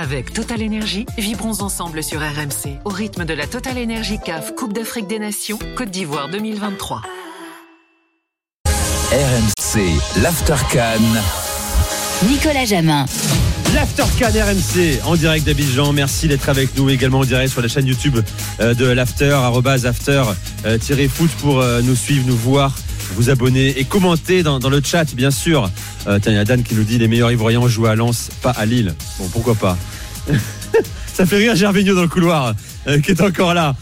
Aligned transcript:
Avec 0.00 0.32
Total 0.32 0.62
Energy, 0.62 1.06
vibrons 1.18 1.60
ensemble 1.60 2.04
sur 2.04 2.20
RMC 2.20 2.78
au 2.84 2.88
rythme 2.88 3.24
de 3.24 3.34
la 3.34 3.48
Total 3.48 3.76
Energy 3.76 4.20
CAF 4.24 4.54
Coupe 4.54 4.72
d'Afrique 4.72 5.08
des 5.08 5.18
Nations 5.18 5.58
Côte 5.76 5.90
d'Ivoire 5.90 6.28
2023. 6.28 7.02
RMC, 9.10 10.22
l'Aftercan. 10.22 11.02
Nicolas 12.28 12.64
Jamin. 12.64 13.06
L'Aftercan 13.74 14.28
RMC 14.28 15.00
en 15.04 15.16
direct 15.16 15.44
d'Abidjan. 15.44 15.92
Merci 15.92 16.28
d'être 16.28 16.48
avec 16.48 16.76
nous 16.76 16.88
également 16.90 17.18
en 17.18 17.24
direct 17.24 17.50
sur 17.50 17.60
la 17.60 17.66
chaîne 17.66 17.88
YouTube 17.88 18.20
euh, 18.60 18.74
de 18.74 18.86
l'After, 18.86 19.36
after-foot 19.84 21.30
pour 21.40 21.60
euh, 21.60 21.82
nous 21.82 21.96
suivre, 21.96 22.24
nous 22.24 22.36
voir, 22.36 22.72
vous 23.14 23.30
abonner 23.30 23.78
et 23.78 23.84
commenter 23.84 24.42
dans, 24.42 24.58
le 24.58 24.80
chat, 24.82 25.14
bien 25.14 25.30
sûr. 25.30 25.70
Euh, 26.06 26.18
tiens, 26.20 26.32
il 26.32 26.36
y 26.36 26.38
a 26.38 26.44
Dan 26.44 26.62
qui 26.62 26.74
nous 26.74 26.84
dit 26.84 26.98
les 26.98 27.08
meilleurs 27.08 27.32
Ivoiriens 27.32 27.66
jouent 27.68 27.86
à 27.86 27.96
Lens, 27.96 28.30
pas 28.42 28.50
à 28.50 28.66
Lille. 28.66 28.94
Bon, 29.18 29.28
pourquoi 29.28 29.54
pas? 29.54 29.78
Ça 31.14 31.26
fait 31.26 31.36
rire 31.36 31.56
Gervinho 31.56 31.94
dans 31.94 32.02
le 32.02 32.08
couloir, 32.08 32.54
euh, 32.86 33.00
qui 33.00 33.10
est 33.10 33.20
encore 33.20 33.54
là. 33.54 33.74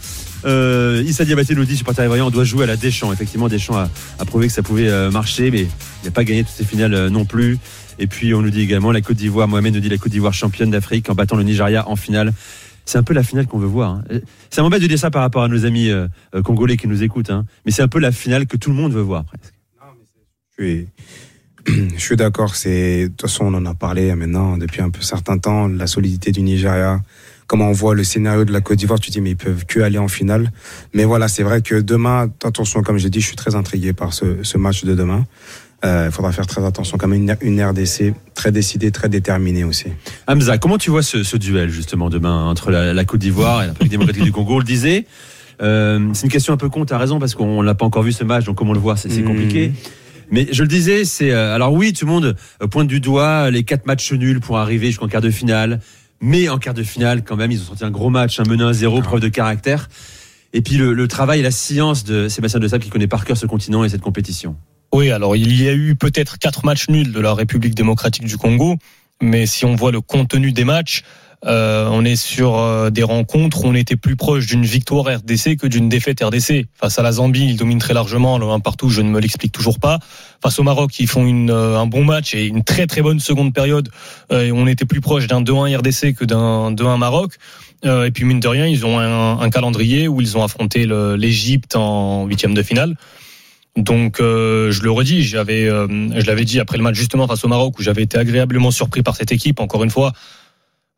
Euh, 0.45 1.03
Issa 1.05 1.25
Diabaté 1.25 1.55
nous 1.55 1.65
dit 1.65 1.77
supporter 1.77 2.03
ivoirien, 2.03 2.25
on 2.25 2.29
doit 2.29 2.43
jouer 2.43 2.63
à 2.63 2.67
la 2.67 2.77
Deschamps. 2.77 3.11
Effectivement, 3.11 3.47
Deschamps 3.47 3.77
a, 4.19 4.25
prouvé 4.25 4.47
que 4.47 4.53
ça 4.53 4.63
pouvait 4.63 5.09
marcher, 5.11 5.51
mais 5.51 5.61
il 5.61 6.05
n'a 6.05 6.11
pas 6.11 6.23
gagné 6.23 6.43
toutes 6.43 6.55
ses 6.55 6.65
finales 6.65 7.07
non 7.07 7.25
plus. 7.25 7.57
Et 7.99 8.07
puis 8.07 8.33
on 8.33 8.41
nous 8.41 8.49
dit 8.49 8.61
également 8.61 8.91
la 8.91 9.01
Côte 9.01 9.17
d'Ivoire. 9.17 9.47
Mohamed 9.47 9.73
nous 9.73 9.79
dit 9.79 9.89
la 9.89 9.97
Côte 9.97 10.11
d'Ivoire 10.11 10.33
championne 10.33 10.69
d'Afrique 10.69 11.09
en 11.09 11.15
battant 11.15 11.35
le 11.35 11.43
Nigeria 11.43 11.87
en 11.89 11.95
finale. 11.95 12.33
C'est 12.87 12.97
un 12.97 13.03
peu 13.03 13.13
la 13.13 13.21
finale 13.21 13.47
qu'on 13.47 13.59
veut 13.59 13.67
voir. 13.67 13.91
hein. 13.95 14.03
Euh, 14.11 14.21
Ça 14.49 14.61
m'embête 14.61 14.81
de 14.81 14.87
dire 14.87 14.97
ça 14.97 15.11
par 15.11 15.21
rapport 15.21 15.43
à 15.43 15.49
nos 15.49 15.65
amis 15.65 15.89
euh, 15.89 16.07
euh, 16.33 16.41
congolais 16.41 16.77
qui 16.77 16.87
nous 16.87 17.03
écoutent, 17.03 17.29
hein. 17.29 17.45
mais 17.65 17.71
c'est 17.73 17.81
un 17.81 17.89
peu 17.89 17.99
la 17.99 18.13
finale 18.13 18.47
que 18.47 18.55
tout 18.55 18.69
le 18.69 18.77
monde 18.77 18.93
veut 18.93 19.01
voir 19.01 19.25
presque. 19.25 19.53
Je 20.57 20.63
suis, 20.63 20.87
je 21.95 21.99
suis 22.01 22.15
d'accord. 22.15 22.55
C'est 22.55 23.03
de 23.03 23.07
toute 23.09 23.23
façon, 23.23 23.45
on 23.45 23.53
en 23.53 23.65
a 23.65 23.73
parlé 23.75 24.15
maintenant 24.15 24.57
depuis 24.57 24.81
un 24.81 24.89
peu 24.89 25.01
certain 25.01 25.37
temps. 25.37 25.67
La 25.67 25.85
solidité 25.85 26.31
du 26.31 26.41
Nigeria, 26.41 27.01
comment 27.45 27.67
on 27.67 27.73
voit 27.73 27.93
le 27.93 28.05
scénario 28.05 28.45
de 28.45 28.53
la 28.53 28.61
Côte 28.61 28.77
d'Ivoire, 28.79 28.99
tu 29.01 29.11
dis 29.11 29.19
mais 29.19 29.31
ils 29.31 29.37
peuvent 29.37 29.65
que 29.65 29.81
aller 29.81 29.97
en 29.97 30.07
finale. 30.07 30.49
Mais 30.93 31.03
voilà, 31.03 31.27
c'est 31.27 31.43
vrai 31.43 31.61
que 31.61 31.75
demain, 31.75 32.31
attention, 32.43 32.83
comme 32.83 32.97
j'ai 32.97 33.09
dit, 33.09 33.19
je 33.19 33.27
suis 33.27 33.35
très 33.35 33.55
intrigué 33.55 33.91
par 33.91 34.13
ce 34.13 34.57
match 34.57 34.85
de 34.85 34.95
demain. 34.95 35.25
Euh, 35.85 36.07
Il 36.09 36.11
faudra 36.11 36.31
faire 36.31 36.47
très 36.47 36.65
attention. 36.65 36.97
Comme 36.97 37.13
une, 37.13 37.35
une 37.41 37.61
RDC 37.63 38.13
très 38.33 38.51
décidée, 38.51 38.91
très 38.91 39.09
déterminée 39.09 39.63
aussi. 39.63 39.85
Hamza, 40.27 40.57
comment 40.57 40.77
tu 40.77 40.89
vois 40.89 41.03
ce, 41.03 41.23
ce 41.23 41.37
duel 41.37 41.69
justement 41.69 42.09
demain 42.09 42.45
entre 42.45 42.71
la, 42.71 42.93
la 42.93 43.05
Côte 43.05 43.19
d'Ivoire 43.19 43.61
et 43.61 43.65
la 43.67 43.71
République 43.73 43.91
démocratique 43.91 44.23
du 44.23 44.31
Congo? 44.31 44.55
On 44.55 44.59
le 44.59 44.63
disait. 44.63 45.05
euh, 45.61 46.09
c'est 46.13 46.25
une 46.25 46.31
question 46.31 46.53
un 46.53 46.57
peu 46.57 46.69
con, 46.69 46.85
t'as 46.85 46.97
raison, 46.97 47.19
parce 47.19 47.35
qu'on 47.35 47.61
l'a 47.61 47.75
pas 47.75 47.85
encore 47.85 48.03
vu 48.03 48.11
ce 48.11 48.23
match, 48.23 48.45
donc 48.45 48.57
comment 48.57 48.73
le 48.73 48.79
voir, 48.79 48.97
c'est 48.97 49.09
c'est 49.09 49.21
Mm. 49.21 49.25
compliqué. 49.27 49.71
Mais 50.29 50.47
je 50.51 50.61
le 50.63 50.67
disais, 50.67 51.05
c'est 51.05 51.31
euh, 51.31 51.55
alors 51.55 51.71
oui, 51.73 51.93
tout 51.93 52.05
le 52.05 52.11
monde 52.11 52.35
euh, 52.61 52.67
pointe 52.67 52.87
du 52.87 52.99
doigt 52.99 53.49
les 53.51 53.63
quatre 53.63 53.85
matchs 53.85 54.11
nuls 54.13 54.39
pour 54.41 54.57
arriver 54.57 54.87
jusqu'en 54.87 55.07
quart 55.07 55.21
de 55.21 55.29
finale, 55.29 55.79
mais 56.21 56.49
en 56.49 56.57
quart 56.57 56.73
de 56.73 56.83
finale, 56.83 57.23
quand 57.23 57.35
même, 57.37 57.51
ils 57.51 57.61
ont 57.61 57.65
sorti 57.65 57.85
un 57.85 57.91
gros 57.91 58.09
match, 58.09 58.39
un 58.39 58.59
à 58.67 58.73
zéro, 58.73 59.01
preuve 59.01 59.19
de 59.21 59.29
caractère. 59.29 59.89
Et 60.53 60.61
puis 60.61 60.75
le, 60.77 60.93
le 60.93 61.07
travail 61.07 61.39
et 61.39 61.43
la 61.43 61.51
science 61.51 62.03
de 62.03 62.27
Sébastien 62.29 62.59
De 62.59 62.67
Sable 62.67 62.83
qui 62.83 62.89
connaît 62.89 63.07
par 63.07 63.25
cœur 63.25 63.37
ce 63.37 63.45
continent 63.45 63.83
et 63.83 63.89
cette 63.89 64.01
compétition. 64.01 64.55
Oui, 64.91 65.11
alors 65.11 65.35
il 65.35 65.61
y 65.61 65.67
a 65.67 65.73
eu 65.73 65.95
peut-être 65.95 66.37
quatre 66.39 66.65
matchs 66.65 66.89
nuls 66.89 67.11
de 67.11 67.19
la 67.19 67.33
République 67.33 67.75
démocratique 67.75 68.25
du 68.25 68.37
Congo, 68.37 68.77
mais 69.21 69.45
si 69.45 69.65
on 69.65 69.75
voit 69.75 69.91
le 69.91 70.01
contenu 70.01 70.51
des 70.51 70.63
matchs, 70.63 71.03
euh, 71.45 71.87
on 71.91 72.03
est 72.03 72.15
sur 72.15 72.57
euh, 72.57 72.89
des 72.89 73.03
rencontres 73.03 73.63
où 73.63 73.67
on 73.67 73.75
était 73.75 73.95
plus 73.95 74.15
proche 74.15 74.47
d'une 74.47 74.65
victoire 74.65 75.05
RDC 75.05 75.57
que 75.57 75.67
d'une 75.67 75.87
défaite 75.87 76.23
RDC. 76.23 76.65
Face 76.73 76.97
à 76.97 77.03
la 77.03 77.11
Zambie, 77.11 77.45
ils 77.45 77.57
dominent 77.57 77.79
très 77.79 77.93
largement, 77.93 78.39
le 78.39 78.47
1 78.47 78.59
partout, 78.59 78.89
je 78.89 79.01
ne 79.01 79.09
me 79.09 79.19
l'explique 79.19 79.51
toujours 79.51 79.79
pas. 79.79 79.99
Face 80.41 80.57
au 80.57 80.63
Maroc, 80.63 80.99
ils 80.99 81.07
font 81.07 81.25
une, 81.27 81.51
euh, 81.51 81.77
un 81.77 81.85
bon 81.85 82.03
match 82.03 82.33
et 82.33 82.45
une 82.45 82.63
très 82.63 82.87
très 82.87 83.01
bonne 83.01 83.19
seconde 83.19 83.53
période. 83.53 83.89
Euh, 84.31 84.45
et 84.45 84.51
on 84.51 84.65
était 84.65 84.85
plus 84.85 85.01
proche 85.01 85.27
d'un 85.27 85.41
2-1 85.41 85.77
RDC 85.77 86.15
que 86.15 86.25
d'un 86.25 86.71
2-1 86.71 86.97
Maroc. 86.97 87.33
Euh, 87.85 88.05
et 88.05 88.11
puis 88.11 88.25
mine 88.25 88.39
de 88.39 88.47
rien, 88.47 88.65
ils 88.65 88.85
ont 88.85 88.97
un, 88.97 89.39
un 89.39 89.49
calendrier 89.51 90.07
où 90.07 90.21
ils 90.21 90.37
ont 90.37 90.43
affronté 90.43 90.87
l'Égypte 91.17 91.75
en 91.75 92.25
huitième 92.25 92.55
de 92.55 92.63
finale. 92.63 92.95
Donc, 93.77 94.19
euh, 94.19 94.71
je 94.71 94.81
le 94.81 94.91
redis, 94.91 95.23
j'avais, 95.23 95.69
euh, 95.69 95.87
je 95.87 96.25
l'avais 96.25 96.45
dit 96.45 96.59
après 96.59 96.77
le 96.77 96.83
match 96.83 96.95
justement 96.95 97.27
face 97.27 97.45
au 97.45 97.47
Maroc 97.47 97.77
où 97.79 97.83
j'avais 97.83 98.01
été 98.01 98.17
agréablement 98.17 98.71
surpris 98.71 99.03
par 99.03 99.15
cette 99.15 99.31
équipe. 99.31 99.59
Encore 99.59 99.83
une 99.83 99.91
fois, 99.91 100.13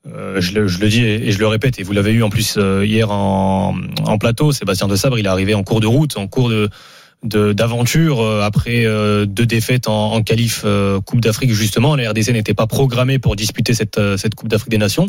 euh, 0.08 0.40
je, 0.40 0.54
le, 0.54 0.68
je 0.68 0.80
le 0.80 0.88
dis 0.88 1.04
et, 1.04 1.32
je 1.32 1.40
le 1.40 1.48
répète, 1.48 1.78
et 1.80 1.84
vous 1.84 1.92
l'avez 1.92 2.12
eu 2.14 2.24
en 2.24 2.30
plus 2.30 2.56
euh, 2.58 2.86
hier 2.86 3.12
en, 3.12 3.76
en 4.06 4.18
plateau. 4.18 4.54
Sébastien 4.54 4.88
de 4.88 4.96
Sabre, 4.96 5.20
il 5.20 5.26
est 5.26 5.30
arrivé 5.30 5.54
en 5.54 5.64
cours 5.64 5.82
de 5.82 5.88
route, 5.88 6.18
en 6.18 6.28
cours 6.28 6.50
de 6.50 6.70
d'aventure 7.22 8.22
euh, 8.22 8.42
après 8.44 8.86
euh, 8.86 9.26
deux 9.26 9.46
défaites 9.46 9.90
en, 9.90 10.14
en 10.14 10.24
qualif 10.24 10.66
Coupe 11.06 11.20
d'Afrique 11.20 11.52
justement. 11.52 11.98
La 11.98 12.12
RDC 12.12 12.30
n'était 12.30 12.54
pas 12.54 12.66
programmée 12.66 13.20
pour 13.20 13.36
disputer 13.36 13.74
cette 13.74 14.00
cette 14.18 14.36
Coupe 14.36 14.48
d'Afrique 14.48 14.72
des 14.72 14.78
Nations. 14.78 15.08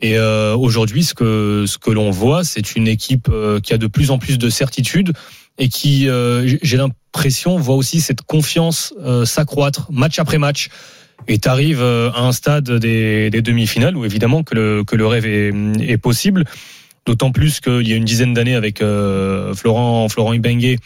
Et 0.00 0.16
euh, 0.16 0.54
aujourd'hui, 0.54 1.02
ce 1.02 1.14
que 1.14 1.64
ce 1.66 1.78
que 1.78 1.90
l'on 1.90 2.10
voit, 2.10 2.44
c'est 2.44 2.76
une 2.76 2.86
équipe 2.86 3.30
qui 3.62 3.72
a 3.72 3.78
de 3.78 3.86
plus 3.86 4.10
en 4.10 4.18
plus 4.18 4.38
de 4.38 4.50
certitude 4.50 5.12
et 5.58 5.68
qui, 5.68 6.08
euh, 6.08 6.56
j'ai 6.62 6.76
l'impression, 6.76 7.58
voit 7.58 7.74
aussi 7.74 8.00
cette 8.00 8.22
confiance 8.22 8.94
euh, 9.00 9.24
s'accroître 9.24 9.90
match 9.90 10.18
après 10.18 10.38
match. 10.38 10.68
Et 11.26 11.38
tu 11.38 11.48
arrives 11.48 11.82
à 11.82 12.20
un 12.20 12.32
stade 12.32 12.70
des, 12.70 13.28
des 13.28 13.42
demi-finales 13.42 13.96
où 13.96 14.04
évidemment 14.04 14.44
que 14.44 14.54
le, 14.54 14.84
que 14.84 14.94
le 14.96 15.06
rêve 15.06 15.26
est, 15.26 15.52
est 15.80 15.98
possible. 15.98 16.44
D'autant 17.08 17.32
plus 17.32 17.60
qu'il 17.60 17.88
y 17.88 17.92
a 17.94 17.96
une 17.96 18.04
dizaine 18.04 18.34
d'années 18.34 18.54
avec 18.54 18.82
euh, 18.82 19.54
Florent, 19.54 20.08
Florent 20.10 20.34
Ibengue, 20.34 20.78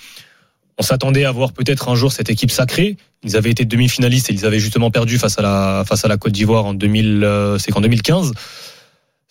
on 0.78 0.82
s'attendait 0.82 1.24
à 1.24 1.32
voir 1.32 1.52
peut-être 1.52 1.88
un 1.88 1.96
jour 1.96 2.12
cette 2.12 2.30
équipe 2.30 2.50
sacrée. 2.50 2.96
Ils 3.24 3.36
avaient 3.36 3.50
été 3.50 3.64
demi-finalistes 3.64 4.30
et 4.30 4.32
ils 4.32 4.46
avaient 4.46 4.60
justement 4.60 4.90
perdu 4.90 5.18
face 5.18 5.38
à 5.38 5.42
la, 5.42 5.84
face 5.84 6.04
à 6.04 6.08
la 6.08 6.16
Côte 6.16 6.32
d'Ivoire 6.32 6.64
en 6.64 6.74
2000, 6.74 7.24
euh, 7.24 7.58
c'est 7.58 7.72
qu'en 7.72 7.80
2015 7.80 8.32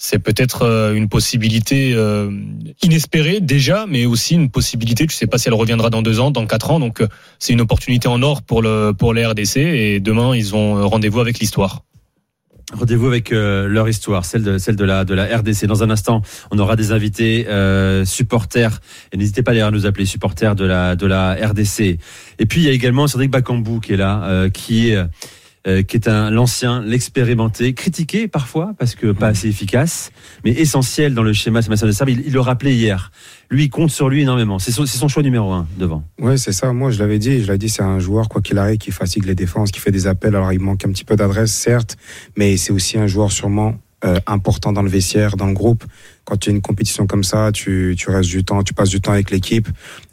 c'est 0.03 0.17
peut-être 0.17 0.63
euh, 0.63 0.95
une 0.95 1.07
possibilité 1.07 1.93
euh, 1.93 2.31
inespérée 2.81 3.39
déjà, 3.39 3.85
mais 3.87 4.07
aussi 4.07 4.33
une 4.33 4.49
possibilité. 4.49 5.05
Tu 5.05 5.15
sais 5.15 5.27
pas 5.27 5.37
si 5.37 5.47
elle 5.47 5.53
reviendra 5.53 5.91
dans 5.91 6.01
deux 6.01 6.19
ans, 6.19 6.31
dans 6.31 6.47
quatre 6.47 6.71
ans. 6.71 6.79
Donc 6.79 7.01
euh, 7.01 7.07
c'est 7.37 7.53
une 7.53 7.61
opportunité 7.61 8.07
en 8.07 8.19
or 8.23 8.41
pour 8.41 8.63
le 8.63 8.93
pour 8.97 9.13
les 9.13 9.23
RDC. 9.23 9.57
Et 9.57 9.99
demain 9.99 10.35
ils 10.35 10.55
ont 10.55 10.89
rendez-vous 10.89 11.19
avec 11.19 11.37
l'histoire. 11.37 11.83
Rendez-vous 12.73 13.05
avec 13.07 13.29
leur 13.31 13.87
histoire, 13.89 14.25
celle 14.25 14.43
de 14.43 14.57
celle 14.57 14.75
de 14.75 14.85
la 14.85 15.05
de 15.05 15.13
la 15.13 15.37
RDC. 15.37 15.65
Dans 15.67 15.83
un 15.83 15.91
instant, 15.91 16.23
on 16.49 16.57
aura 16.57 16.75
des 16.75 16.91
invités 16.93 17.45
euh, 17.47 18.03
supporters 18.03 18.79
et 19.11 19.17
n'hésitez 19.17 19.43
pas 19.43 19.51
d'ailleurs 19.51 19.67
à 19.67 19.71
nous 19.71 19.85
appeler 19.85 20.05
supporters 20.05 20.55
de 20.55 20.65
la 20.65 20.95
de 20.95 21.05
la 21.05 21.35
RDC. 21.35 21.99
Et 22.39 22.45
puis 22.47 22.61
il 22.61 22.63
y 22.63 22.69
a 22.69 22.71
également 22.71 23.05
Cédric 23.05 23.29
Bakambu 23.29 23.81
qui 23.81 23.93
est 23.93 23.97
là, 23.97 24.23
euh, 24.23 24.49
qui 24.49 24.89
est 24.89 24.97
euh, 25.67 25.83
qui 25.83 25.97
est 25.97 26.07
un 26.07 26.31
l'ancien, 26.31 26.81
l'expérimenté, 26.81 27.73
critiqué 27.73 28.27
parfois 28.27 28.73
parce 28.79 28.95
que 28.95 29.11
pas 29.11 29.27
assez 29.27 29.47
efficace, 29.47 30.11
mais 30.43 30.51
essentiel 30.51 31.13
dans 31.13 31.23
le 31.23 31.33
schéma 31.33 31.61
Sébastien 31.61 31.87
de 31.87 31.91
Sable. 31.91 32.11
Il, 32.11 32.23
il 32.25 32.33
le 32.33 32.39
rappelait 32.39 32.73
hier. 32.73 33.11
Lui, 33.49 33.65
il 33.65 33.69
compte 33.69 33.91
sur 33.91 34.09
lui 34.09 34.21
énormément. 34.21 34.59
C'est 34.59 34.71
son, 34.71 34.85
son 34.85 35.07
choix 35.07 35.23
numéro 35.23 35.51
un 35.51 35.67
devant. 35.77 36.03
Ouais, 36.19 36.37
c'est 36.37 36.53
ça. 36.53 36.71
Moi, 36.73 36.89
je 36.89 36.99
l'avais 36.99 37.19
dit. 37.19 37.41
Je 37.41 37.47
l'avais 37.47 37.57
dit, 37.57 37.69
c'est 37.69 37.83
un 37.83 37.99
joueur, 37.99 38.29
quoi 38.29 38.41
qu'il 38.41 38.57
arrive, 38.57 38.77
qui 38.77 38.91
fatigue 38.91 39.25
les 39.25 39.35
défenses, 39.35 39.71
qui 39.71 39.79
fait 39.79 39.91
des 39.91 40.07
appels. 40.07 40.35
Alors, 40.35 40.53
il 40.53 40.59
manque 40.59 40.85
un 40.85 40.89
petit 40.89 41.03
peu 41.03 41.15
d'adresse, 41.15 41.51
certes, 41.51 41.97
mais 42.37 42.57
c'est 42.57 42.71
aussi 42.71 42.97
un 42.97 43.07
joueur 43.07 43.31
sûrement 43.31 43.75
euh, 44.03 44.19
important 44.25 44.71
dans 44.73 44.81
le 44.81 44.89
vestiaire, 44.89 45.35
dans 45.35 45.45
le 45.45 45.53
groupe. 45.53 45.83
Quand 46.23 46.37
tu 46.37 46.49
as 46.49 46.53
une 46.53 46.61
compétition 46.61 47.05
comme 47.05 47.23
ça, 47.23 47.51
tu, 47.51 47.93
tu 47.97 48.09
restes 48.09 48.29
du 48.29 48.43
temps, 48.43 48.63
tu 48.63 48.73
passes 48.73 48.89
du 48.89 49.01
temps 49.01 49.11
avec 49.11 49.29
l'équipe. 49.29 49.67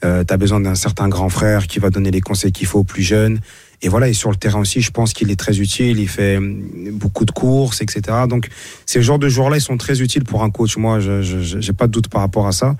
Euh, 0.05 0.25
tu 0.27 0.35
as 0.35 0.37
besoin 0.37 0.61
d'un 0.61 0.75
certain 0.75 1.09
grand 1.09 1.29
frère 1.29 1.67
qui 1.67 1.79
va 1.79 1.89
donner 1.89 2.11
les 2.11 2.21
conseils 2.21 2.53
qu'il 2.53 2.67
faut 2.67 2.81
aux 2.81 2.85
plus 2.85 3.03
jeunes. 3.03 3.41
Et 3.81 3.89
voilà, 3.89 4.09
et 4.09 4.13
sur 4.13 4.31
le 4.31 4.37
terrain 4.37 4.61
aussi, 4.61 4.81
je 4.81 4.91
pense 4.91 5.13
qu'il 5.13 5.31
est 5.31 5.39
très 5.39 5.61
utile. 5.61 6.01
Il 6.01 6.09
fait 6.09 6.37
hum, 6.37 6.63
beaucoup 6.93 7.25
de 7.25 7.31
courses, 7.31 7.81
etc. 7.81 8.01
Donc, 8.29 8.49
ces 8.87 9.03
genres 9.03 9.19
de 9.19 9.29
joueurs-là, 9.29 9.59
ils 9.59 9.63
sont 9.63 9.77
très 9.77 10.01
utiles 10.01 10.25
pour 10.25 10.43
un 10.43 10.51
coach. 10.51 10.77
Moi, 10.77 11.01
je 11.01 11.23
j'ai 11.23 11.73
pas 11.73 11.87
de 11.87 11.93
doute 11.93 12.09
par 12.09 12.21
rapport 12.21 12.47
à 12.47 12.53
ça. 12.53 12.77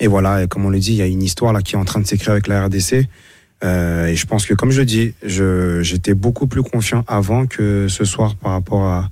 Et 0.00 0.06
voilà, 0.06 0.42
et 0.42 0.48
comme 0.48 0.64
on 0.64 0.70
le 0.70 0.78
dit, 0.78 0.92
il 0.92 0.98
y 0.98 1.02
a 1.02 1.06
une 1.06 1.22
histoire 1.22 1.52
là 1.52 1.62
qui 1.62 1.74
est 1.74 1.78
en 1.78 1.84
train 1.84 2.00
de 2.00 2.06
s'écrire 2.06 2.32
avec 2.32 2.48
la 2.48 2.66
RDC. 2.66 3.06
Euh, 3.64 4.06
et 4.06 4.16
je 4.16 4.26
pense 4.26 4.44
que, 4.44 4.54
comme 4.54 4.72
je 4.72 4.82
dis, 4.82 5.14
j'étais 5.22 6.14
beaucoup 6.14 6.46
plus 6.46 6.62
confiant 6.62 7.04
avant 7.06 7.46
que 7.46 7.86
ce 7.88 8.04
soir 8.04 8.34
par 8.34 8.52
rapport 8.52 8.84
à, 8.84 9.08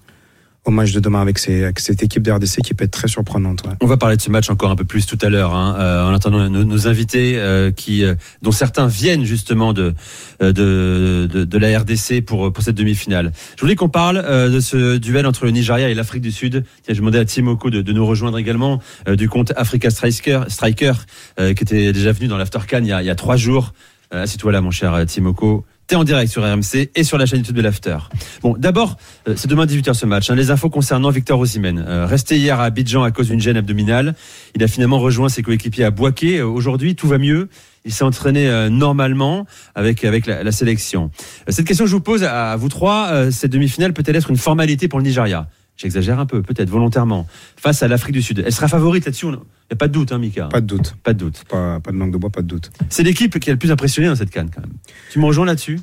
au 0.67 0.71
match 0.71 0.93
de 0.93 1.01
demain 1.01 1.23
avec, 1.23 1.39
avec 1.49 1.79
cette 1.81 2.03
équipe 2.03 2.23
de 2.23 2.31
RDC 2.31 2.61
qui 2.63 2.75
peut 2.75 2.85
être 2.85 2.91
très 2.91 3.09
surprenante. 3.09 3.63
ouais. 3.67 3.73
On 3.81 3.87
va 3.87 3.97
parler 3.97 4.17
de 4.17 4.21
ce 4.23 4.31
match 4.31 4.51
encore 4.51 4.71
un 4.71 4.77
peu 4.77 4.85
plus 4.85 5.07
tout 5.07 5.19
à 5.23 5.31
l'heure, 5.31 5.55
hein, 5.55 5.75
euh, 5.79 6.05
en 6.05 6.13
attendant 6.13 6.49
nos, 6.51 6.65
nos 6.65 6.87
invités, 6.87 7.39
euh, 7.39 7.71
qui, 7.71 8.05
euh, 8.05 8.15
dont 8.43 8.53
certains 8.53 8.87
viennent 8.87 9.25
justement 9.25 9.73
de, 9.73 9.95
euh, 10.43 10.53
de, 10.53 11.27
de, 11.33 11.45
de 11.45 11.59
la 11.59 11.79
RDC 11.79 12.21
pour, 12.27 12.53
pour 12.53 12.63
cette 12.63 12.75
demi-finale. 12.77 13.33
Je 13.57 13.61
voulais 13.63 13.75
qu'on 13.75 13.89
parle 13.89 14.19
euh, 14.19 14.51
de 14.51 14.61
ce 14.61 14.99
duel 14.99 15.27
entre 15.27 15.47
le 15.47 15.51
Nigeria 15.51 15.89
et 15.89 15.95
l'Afrique 15.95 16.23
du 16.23 16.31
Sud. 16.33 16.65
Tiens, 16.83 16.95
je 16.95 17.01
demandais 17.01 17.19
à 17.21 17.25
Timoko 17.25 17.71
de, 17.71 17.81
de 17.81 17.93
nous 17.95 18.05
rejoindre 18.05 18.37
également 18.39 18.81
euh, 19.09 19.17
du 19.17 19.29
compte 19.31 19.53
Africa 19.57 19.89
Striker, 19.91 20.43
Striker 20.49 20.93
qui 21.39 21.45
était 21.63 21.93
déjà 21.95 22.13
venu 22.13 22.29
dans 22.29 22.37
l'Aftercan 22.37 22.81
il, 22.83 22.87
y 22.89 22.93
a- 22.93 23.03
il 23.03 23.07
y 23.07 23.11
a 23.11 23.15
trois 23.15 23.37
jours. 23.37 23.73
Assieds-toi 24.11 24.53
là, 24.53 24.61
mon 24.61 24.71
cher 24.73 25.07
Timoko. 25.07 25.65
En 25.93 26.05
direct 26.05 26.31
sur 26.31 26.43
RMC 26.45 26.91
et 26.95 27.03
sur 27.03 27.19
la 27.19 27.27
chaîne 27.27 27.41
YouTube 27.41 27.57
de 27.57 27.63
l'After. 27.63 27.97
Bon, 28.43 28.55
d'abord, 28.57 28.97
euh, 29.29 29.35
c'est 29.37 29.49
demain 29.49 29.67
18h 29.67 29.93
ce 29.95 30.07
match. 30.07 30.31
hein. 30.31 30.37
les 30.37 30.51
infos 30.53 30.71
concernant 30.71 31.11
Victor 31.11 31.39
Osimhen. 31.41 31.85
Euh, 31.87 32.07
resté 32.07 32.39
hier 32.39 32.61
à 32.61 32.65
Abidjan 32.67 33.03
à 33.03 33.11
cause 33.11 33.27
d'une 33.29 33.41
gêne 33.41 33.57
abdominale. 33.57 34.15
Il 34.55 34.63
a 34.63 34.69
finalement 34.69 35.01
rejoint 35.01 35.29
ses 35.29 35.43
coéquipiers 35.43 35.85
à 35.85 35.91
Boaké. 35.91 36.39
Euh, 36.39 36.47
Aujourd'hui, 36.47 36.95
tout 36.95 37.09
va 37.09 37.19
mieux. 37.19 37.49
Il 37.85 37.93
s'est 37.93 38.05
entraîné 38.05 38.47
euh, 38.49 38.69
normalement 38.69 39.47
avec 39.75 40.05
avec 40.05 40.27
la, 40.27 40.45
la 40.45 40.53
sélection. 40.53 41.11
Euh, 41.49 41.53
cette 41.53 41.67
question 41.67 41.85
que 41.87 41.91
je 41.91 41.97
vous 41.97 42.01
pose 42.01 42.23
à, 42.23 42.53
à 42.53 42.57
vous 42.57 42.69
trois, 42.69 43.09
euh, 43.11 43.31
cette 43.33 43.51
demi-finale 43.51 43.93
peut-elle 43.93 44.17
être 44.17 44.31
une 44.31 44.37
formalité 44.37 44.87
pour 44.87 45.01
le 45.01 45.05
Nigeria? 45.05 45.49
J'exagère 45.81 46.19
un 46.21 46.27
peu, 46.27 46.43
peut-être 46.43 46.69
volontairement, 46.69 47.27
face 47.57 47.83
à 47.83 47.89
l'Afrique 47.89 48.13
du 48.15 48.23
Sud. 48.23 48.43
Elle 48.45 48.53
sera 48.53 48.69
favorite 48.69 49.05
là-dessus, 49.07 49.27
il 49.27 49.31
n'y 49.33 49.37
a 49.73 49.77
pas 49.77 49.89
de 49.89 49.93
doute, 49.93 50.13
hein, 50.13 50.19
Mika 50.19 50.47
Pas 50.47 50.61
de 50.61 50.67
doute. 50.67 50.95
Pas 51.03 51.13
de 51.15 51.19
doute. 51.19 51.45
Pas, 51.49 51.81
pas 51.81 51.91
de 51.93 51.97
langue 51.97 52.13
de 52.13 52.17
bois, 52.19 52.31
pas 52.31 52.43
de 52.43 52.47
doute. 52.47 52.71
C'est 52.89 53.03
l'équipe 53.03 53.39
qui 53.39 53.51
a 53.51 53.53
le 53.53 53.59
plus 53.59 53.71
impressionné 53.71 54.09
dans 54.09 54.17
cette 54.17 54.31
canne, 54.31 54.51
quand 54.55 54.61
même. 54.61 54.73
Tu 55.11 55.19
me 55.19 55.25
rejoins 55.25 55.47
là-dessus? 55.47 55.81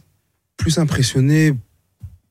Plus 0.58 0.78
impressionné. 0.78 1.54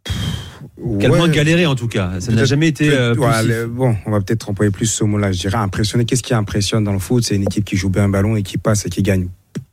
Qui 0.04 1.04
a 1.06 1.08
le 1.08 1.12
ouais, 1.14 1.18
moins 1.18 1.28
galéré, 1.28 1.66
en 1.66 1.74
tout 1.74 1.88
cas. 1.88 2.20
Ça 2.20 2.32
n'a 2.32 2.44
jamais 2.44 2.68
été. 2.68 2.90
euh, 2.90 3.14
ouais, 3.14 3.26
poussif. 3.28 3.48
le- 3.48 3.66
bon, 3.66 3.96
on 4.04 4.10
va 4.10 4.20
peut-être 4.20 4.48
employer 4.50 4.70
plus 4.70 4.86
ce 4.86 5.04
mot-là. 5.04 5.32
Je 5.32 5.38
dirais 5.40 5.56
impressionné. 5.56 6.04
Qu'est-ce 6.04 6.22
qui 6.22 6.34
impressionne 6.34 6.84
dans 6.84 6.92
le 6.92 6.98
foot? 6.98 7.24
C'est 7.24 7.34
une 7.36 7.42
équipe 7.42 7.64
qui 7.64 7.76
joue 7.76 7.88
bien 7.88 8.04
un 8.04 8.08
ballon 8.08 8.36
et 8.36 8.42
qui 8.42 8.58
passe 8.58 8.84
et 8.86 8.90
qui 8.90 9.02
gagne, 9.02 9.28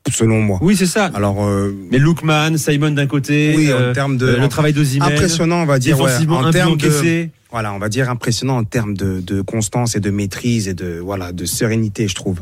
selon 0.09 0.41
moi. 0.41 0.59
Oui, 0.61 0.75
c'est 0.77 0.85
ça. 0.85 1.11
Alors, 1.13 1.43
euh, 1.45 1.75
Mais 1.91 1.99
Lookman, 1.99 2.57
Simon 2.57 2.91
d'un 2.91 3.05
côté, 3.07 3.53
oui, 3.55 3.69
euh, 3.69 3.91
en 3.91 3.93
termes 3.93 4.17
de. 4.17 4.27
euh, 4.27 4.39
le 4.39 4.47
travail 4.47 4.71
d'Ozimene, 4.73 5.11
impressionnant, 5.11 5.61
on 5.63 5.65
va 5.65 5.77
dire. 5.77 5.99
ouais, 5.99 6.11
en 6.29 6.51
termes 6.51 6.77
de. 6.77 7.27
Voilà, 7.53 7.71
on 7.71 7.77
va 7.77 7.87
dire 7.87 8.09
impressionnant 8.09 8.57
en 8.57 8.63
termes 8.63 8.95
de, 8.97 9.21
de 9.21 9.41
constance 9.41 9.95
et 9.95 9.99
de 9.99 10.09
maîtrise 10.09 10.67
et 10.67 10.73
de 10.73 10.97
voilà 10.99 11.31
de 11.31 11.45
sérénité, 11.45 12.07
je 12.07 12.15
trouve. 12.15 12.41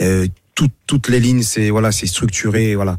Euh, 0.00 0.28
tout- 0.54 0.70
toutes 0.86 1.08
les 1.08 1.18
lignes, 1.18 1.42
c'est 1.42 1.68
voilà, 1.70 1.90
c'est 1.90 2.06
structuré, 2.06 2.76
voilà. 2.76 2.96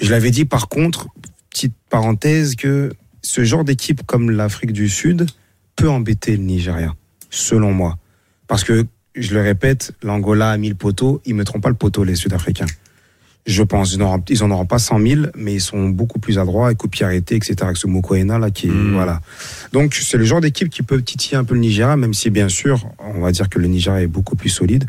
Je 0.00 0.08
l'avais 0.12 0.30
dit 0.30 0.44
par 0.44 0.68
contre, 0.68 1.08
petite 1.50 1.74
parenthèse, 1.90 2.54
que 2.54 2.92
ce 3.22 3.42
genre 3.42 3.64
d'équipe 3.64 4.06
comme 4.06 4.30
l'Afrique 4.30 4.72
du 4.72 4.88
Sud 4.88 5.26
peut 5.74 5.90
embêter 5.90 6.36
le 6.36 6.44
Nigeria, 6.44 6.94
selon 7.28 7.72
moi, 7.72 7.98
parce 8.46 8.62
que 8.62 8.86
je 9.16 9.34
le 9.34 9.42
répète, 9.42 9.92
l'Angola 10.04 10.52
a 10.52 10.56
mis 10.58 10.68
le 10.68 10.76
poteau, 10.76 11.20
ils 11.26 11.34
mettront 11.34 11.58
pas 11.60 11.70
le 11.70 11.74
poteau 11.74 12.04
les 12.04 12.14
Sud-Africains. 12.14 12.66
Je 13.46 13.62
pense, 13.62 13.92
ils 13.94 13.98
n'en 13.98 14.06
auront- 14.06 14.22
ils 14.28 14.42
en 14.44 14.50
auront 14.50 14.66
pas 14.66 14.78
100 14.78 14.98
000, 15.00 15.22
mais 15.34 15.54
ils 15.54 15.60
sont 15.60 15.88
beaucoup 15.88 16.18
plus 16.18 16.38
adroits, 16.38 16.66
avec 16.66 16.78
coup 16.78 16.86
de 16.86 16.92
pied 16.92 17.06
arrêté, 17.06 17.36
etc. 17.36 17.56
Avec 17.62 17.76
ce 17.78 17.86
Mokoena 17.86 18.38
là 18.38 18.50
qui, 18.50 18.66
est- 18.68 18.70
Mm. 18.70 18.92
voilà. 18.92 19.20
Donc 19.72 19.94
c'est 19.94 20.18
le 20.18 20.24
genre 20.24 20.40
d'équipe 20.40 20.68
qui 20.68 20.82
peut 20.82 21.00
titiller 21.02 21.36
un 21.38 21.44
peu 21.44 21.54
le 21.54 21.60
Nigeria, 21.60 21.96
même 21.96 22.12
si 22.14 22.28
bien 22.30 22.48
sûr, 22.48 22.86
on 22.98 23.20
va 23.20 23.32
dire 23.32 23.48
que 23.48 23.58
le 23.58 23.66
Nigeria 23.66 24.02
est 24.02 24.06
beaucoup 24.06 24.36
plus 24.36 24.50
solide. 24.50 24.84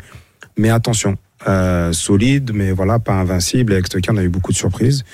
Mais 0.58 0.68
attention, 0.68 1.16
euh, 1.46 1.92
solide, 1.92 2.50
mais 2.54 2.72
voilà, 2.72 2.98
pas 2.98 3.12
invincible. 3.14 3.72
Avec 3.72 3.86
Stoker, 3.86 4.12
on 4.12 4.16
a 4.16 4.22
eu 4.22 4.28
beaucoup 4.28 4.52
de 4.52 4.56
surprises. 4.56 5.04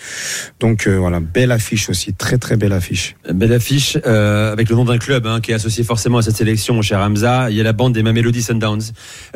Donc 0.61 0.87
euh, 0.87 0.97
voilà, 0.99 1.21
belle 1.21 1.53
affiche 1.53 1.89
aussi, 1.89 2.13
très 2.15 2.39
très 2.39 2.57
belle 2.57 2.73
affiche. 2.73 3.17
Belle 3.33 3.53
affiche 3.53 3.97
euh, 4.07 4.53
avec 4.53 4.69
le 4.69 4.77
nom 4.77 4.85
d'un 4.85 4.99
club 4.99 5.27
hein, 5.27 5.41
qui 5.41 5.51
est 5.53 5.55
associé 5.55 5.85
forcément 5.85 6.19
à 6.19 6.23
cette 6.23 6.37
sélection, 6.37 6.75
mon 6.75 6.83
cher 6.83 7.01
Hamza. 7.01 7.51
Il 7.51 7.57
y 7.57 7.61
a 7.61 7.65
la 7.65 7.73
bande 7.73 7.93
des 7.95 8.03
Mamelody 8.03 8.43
Sundowns. 8.43 8.81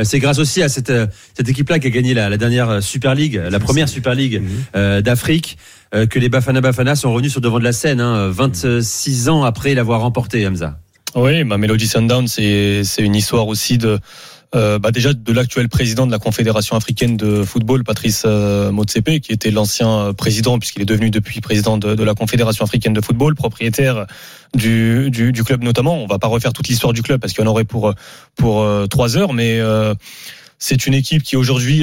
Euh, 0.00 0.04
c'est 0.04 0.18
grâce 0.18 0.38
aussi 0.38 0.62
à 0.62 0.68
cette, 0.68 0.90
euh, 0.90 1.06
cette 1.34 1.48
équipe-là 1.48 1.78
qui 1.78 1.86
a 1.86 1.90
gagné 1.90 2.14
la, 2.14 2.28
la 2.28 2.36
dernière 2.36 2.82
Super 2.82 3.14
League, 3.14 3.40
la 3.50 3.60
première 3.60 3.88
Super 3.88 4.14
League 4.14 4.40
Mhm. 4.42 4.48
euh, 4.76 5.00
d'Afrique, 5.02 5.58
euh, 5.94 6.06
que 6.06 6.18
les 6.18 6.28
Bafana 6.28 6.60
Bafana 6.60 6.94
sont 6.96 7.12
revenus 7.12 7.32
sur 7.32 7.40
devant 7.40 7.58
de 7.58 7.64
la 7.64 7.72
scène, 7.72 8.00
hein, 8.00 8.28
26 8.30 9.28
ans 9.28 9.44
après 9.44 9.74
l'avoir 9.74 10.00
remporté, 10.00 10.46
Hamza. 10.46 10.78
Oui, 11.14 11.44
ma 11.44 11.58
Melody 11.58 11.86
Sundown, 11.86 12.26
c'est 12.26 12.84
c'est 12.84 13.02
une 13.02 13.14
histoire 13.14 13.46
aussi 13.46 13.76
de 13.76 13.98
euh, 14.54 14.78
bah 14.78 14.90
déjà 14.90 15.14
de 15.14 15.32
l'actuel 15.32 15.68
président 15.68 16.06
de 16.06 16.10
la 16.10 16.18
Confédération 16.18 16.76
africaine 16.76 17.16
de 17.16 17.42
football, 17.42 17.84
Patrice 17.84 18.24
euh, 18.26 18.70
Motsepe, 18.70 19.20
qui 19.20 19.32
était 19.32 19.50
l'ancien 19.50 19.88
euh, 19.88 20.12
président, 20.12 20.58
puisqu'il 20.58 20.82
est 20.82 20.86
devenu 20.86 21.10
depuis 21.10 21.40
président 21.40 21.78
de, 21.78 22.02
la 22.02 22.14
Confédération 22.14 22.64
africaine 22.64 22.92
de 22.92 23.00
football, 23.00 23.34
propriétaire 23.34 24.06
du, 24.54 25.10
du, 25.10 25.32
du 25.32 25.44
club 25.44 25.62
notamment. 25.62 26.02
On 26.02 26.06
va 26.06 26.18
pas 26.18 26.26
refaire 26.26 26.52
toute 26.52 26.68
l'histoire 26.68 26.92
du 26.92 27.02
club 27.02 27.20
parce 27.20 27.32
qu'il 27.32 27.42
y 27.42 27.46
en 27.46 27.50
aurait 27.50 27.64
pour 27.64 27.94
pour 28.36 28.62
euh, 28.62 28.86
trois 28.86 29.16
heures, 29.16 29.32
mais 29.32 29.60
c'est 30.58 30.86
une 30.86 30.94
équipe 30.94 31.22
qui 31.22 31.36
aujourd'hui 31.36 31.82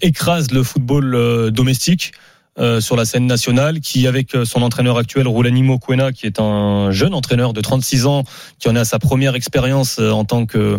écrase 0.00 0.50
le 0.50 0.62
football 0.62 1.50
domestique. 1.50 2.12
Euh, 2.58 2.80
sur 2.80 2.96
la 2.96 3.04
scène 3.04 3.26
nationale, 3.26 3.80
qui 3.80 4.06
avec 4.06 4.34
euh, 4.34 4.44
son 4.44 4.62
entraîneur 4.62 4.98
actuel 4.98 5.26
Roulani 5.28 5.62
Mokwena, 5.62 6.12
qui 6.12 6.26
est 6.26 6.40
un 6.40 6.90
jeune 6.90 7.14
entraîneur 7.14 7.52
de 7.52 7.60
36 7.60 8.06
ans, 8.06 8.24
qui 8.58 8.68
en 8.68 8.76
est 8.76 8.80
à 8.80 8.84
sa 8.84 8.98
première 8.98 9.34
expérience 9.34 9.98
euh, 9.98 10.10
en 10.10 10.24
tant 10.24 10.46
que- 10.46 10.78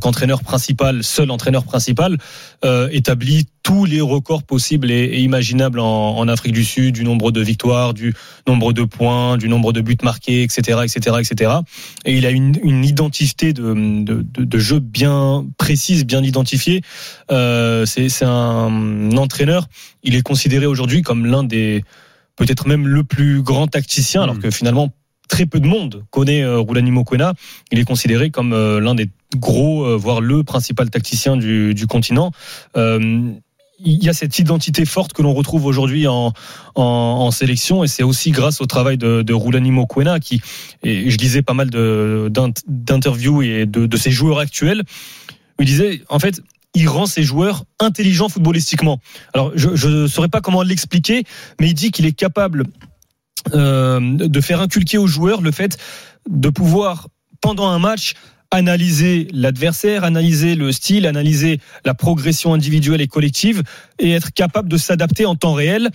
qu'entraîneur 0.00 0.42
principal, 0.42 1.02
seul 1.02 1.30
entraîneur 1.30 1.64
principal, 1.64 2.18
euh, 2.64 2.88
établit 2.92 3.46
tous 3.62 3.84
les 3.84 4.00
records 4.00 4.42
possibles 4.42 4.90
et, 4.90 5.04
et 5.04 5.20
imaginables 5.20 5.80
en, 5.80 6.16
en 6.16 6.28
Afrique 6.28 6.52
du 6.52 6.64
Sud, 6.64 6.94
du 6.94 7.04
nombre 7.04 7.30
de 7.30 7.40
victoires, 7.40 7.94
du 7.94 8.14
nombre 8.46 8.72
de 8.72 8.84
points, 8.84 9.36
du 9.36 9.48
nombre 9.48 9.72
de 9.72 9.80
buts 9.80 9.96
marqués, 10.02 10.42
etc., 10.42 10.80
etc., 10.84 11.16
etc. 11.20 11.52
Et 12.04 12.16
il 12.16 12.26
a 12.26 12.30
une, 12.30 12.56
une 12.62 12.84
identité 12.84 13.52
de, 13.52 13.74
de, 14.02 14.22
de, 14.22 14.44
de 14.44 14.58
jeu 14.58 14.78
bien 14.78 15.46
précise, 15.58 16.04
bien 16.06 16.22
identifiée. 16.22 16.80
Euh, 17.30 17.84
c'est 17.86 18.24
un 18.24 19.16
entraîneur. 19.16 19.66
Il 20.02 20.14
est 20.14 20.22
considéré 20.22 20.66
aujourd'hui 20.66 21.02
comme 21.02 21.26
l'un 21.26 21.44
des 21.44 21.84
peut-être 22.36 22.66
même 22.66 22.88
le 22.88 23.04
plus 23.04 23.42
grand 23.42 23.66
tacticien, 23.66 24.22
alors 24.22 24.36
Mm. 24.36 24.40
que 24.40 24.50
finalement 24.50 24.88
très 25.28 25.46
peu 25.46 25.60
de 25.60 25.66
monde 25.66 26.04
connaît 26.10 26.42
euh, 26.42 26.58
Roulani 26.58 26.90
Mokwena. 26.90 27.34
Il 27.70 27.78
est 27.78 27.84
considéré 27.84 28.30
comme 28.30 28.52
euh, 28.52 28.80
l'un 28.80 28.94
des 28.94 29.08
gros, 29.36 29.84
euh, 29.84 29.96
voire 29.96 30.20
le 30.20 30.42
principal 30.42 30.90
tacticien 30.90 31.36
du, 31.36 31.74
du 31.74 31.86
continent. 31.86 32.32
Il 33.82 34.04
y 34.04 34.08
a 34.08 34.12
cette 34.12 34.38
identité 34.38 34.84
forte 34.84 35.12
que 35.12 35.22
l'on 35.22 35.32
retrouve 35.32 35.64
aujourd'hui 35.64 36.06
en, 36.06 36.32
sélection 37.30 37.84
et 37.84 37.88
c'est 37.88 38.02
aussi 38.02 38.30
grâce 38.30 38.60
au 38.60 38.66
travail 38.66 38.98
de, 38.98 39.22
de 39.22 39.70
Mokwena 39.70 40.20
qui, 40.20 40.42
et 40.82 41.10
je 41.10 41.16
lisais 41.16 41.42
pas 41.42 41.54
mal 41.54 41.70
d'interviews 41.70 43.42
et 43.42 43.66
de, 43.66 43.86
de 43.86 43.96
ses 43.96 44.10
joueurs 44.10 44.38
actuels, 44.38 44.82
il 45.58 45.66
disait 45.66 46.02
en 46.08 46.18
fait 46.18 46.42
il 46.74 46.88
rend 46.88 47.06
ses 47.06 47.22
joueurs 47.22 47.64
intelligents 47.78 48.28
footballistiquement. 48.28 49.00
Alors 49.34 49.52
je 49.54 49.88
ne 49.88 50.06
saurais 50.06 50.28
pas 50.28 50.40
comment 50.40 50.62
l'expliquer, 50.62 51.24
mais 51.60 51.68
il 51.68 51.74
dit 51.74 51.90
qu'il 51.90 52.06
est 52.06 52.12
capable 52.12 52.64
euh, 53.54 54.00
de 54.00 54.40
faire 54.40 54.60
inculquer 54.60 54.98
aux 54.98 55.06
joueurs 55.06 55.40
le 55.40 55.50
fait 55.50 55.78
de 56.28 56.48
pouvoir 56.50 57.08
pendant 57.40 57.68
un 57.68 57.78
match 57.78 58.14
analyser 58.50 59.28
l'adversaire, 59.32 60.04
analyser 60.04 60.54
le 60.54 60.72
style, 60.72 61.06
analyser 61.06 61.60
la 61.84 61.94
progression 61.94 62.52
individuelle 62.52 63.00
et 63.00 63.06
collective 63.06 63.62
et 63.98 64.12
être 64.12 64.32
capable 64.32 64.68
de 64.68 64.76
s'adapter 64.76 65.26
en 65.26 65.36
temps 65.36 65.54
réel. 65.54 65.90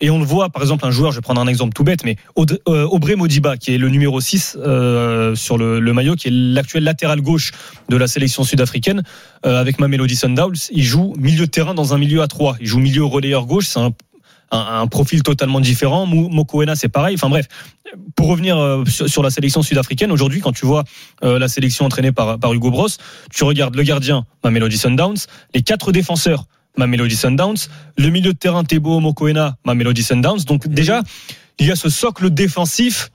Et 0.00 0.10
on 0.10 0.18
le 0.18 0.24
voit, 0.24 0.50
par 0.50 0.60
exemple, 0.60 0.84
un 0.84 0.90
joueur, 0.90 1.10
je 1.10 1.16
vais 1.16 1.22
prendre 1.22 1.40
un 1.40 1.46
exemple 1.46 1.72
tout 1.72 1.82
bête, 1.82 2.04
mais 2.04 2.16
euh, 2.38 2.84
Aubrey 2.84 3.16
Modiba, 3.16 3.56
qui 3.56 3.74
est 3.74 3.78
le 3.78 3.88
numéro 3.88 4.20
6 4.20 4.58
euh, 4.60 5.34
sur 5.34 5.56
le, 5.56 5.80
le 5.80 5.92
maillot, 5.94 6.16
qui 6.16 6.28
est 6.28 6.32
l'actuel 6.32 6.84
latéral 6.84 7.22
gauche 7.22 7.52
de 7.88 7.96
la 7.96 8.06
sélection 8.06 8.44
sud-africaine, 8.44 9.02
euh, 9.46 9.58
avec 9.58 9.78
Mamelody 9.78 10.14
Sundowns, 10.14 10.68
il 10.70 10.82
joue 10.82 11.14
milieu 11.16 11.46
de 11.46 11.50
terrain 11.50 11.72
dans 11.72 11.94
un 11.94 11.98
milieu 11.98 12.20
à 12.20 12.28
3. 12.28 12.58
Il 12.60 12.66
joue 12.66 12.78
milieu 12.78 13.04
relayeur 13.04 13.46
gauche, 13.46 13.68
c'est 13.68 13.80
un, 13.80 13.92
un, 14.50 14.80
un 14.80 14.86
profil 14.86 15.22
totalement 15.22 15.60
différent. 15.60 16.06
Mokoena, 16.06 16.76
c'est 16.76 16.88
pareil. 16.88 17.14
Enfin 17.14 17.28
bref, 17.28 17.46
pour 18.14 18.28
revenir 18.28 18.58
euh, 18.58 18.84
sur, 18.84 19.08
sur 19.08 19.22
la 19.22 19.30
sélection 19.30 19.62
sud-africaine, 19.62 20.12
aujourd'hui, 20.12 20.40
quand 20.40 20.52
tu 20.52 20.66
vois 20.66 20.84
euh, 21.22 21.38
la 21.38 21.48
sélection 21.48 21.84
entraînée 21.84 22.12
par, 22.12 22.38
par 22.38 22.52
Hugo 22.52 22.70
Bros, 22.70 22.88
tu 23.32 23.44
regardes 23.44 23.74
le 23.74 23.82
gardien, 23.82 24.24
Mamelody 24.44 24.78
Sundowns, 24.78 25.26
les 25.54 25.62
quatre 25.62 25.92
défenseurs, 25.92 26.44
Mamelody 26.76 27.16
Sundowns, 27.16 27.68
le 27.96 28.10
milieu 28.10 28.32
de 28.32 28.38
terrain, 28.38 28.64
Tebo 28.64 29.00
Mokoena, 29.00 29.56
Mamelody 29.64 30.02
Sundowns. 30.02 30.44
Donc 30.46 30.68
déjà, 30.68 31.02
il 31.58 31.66
y 31.66 31.70
a 31.70 31.76
ce 31.76 31.88
socle 31.88 32.30
défensif 32.30 33.10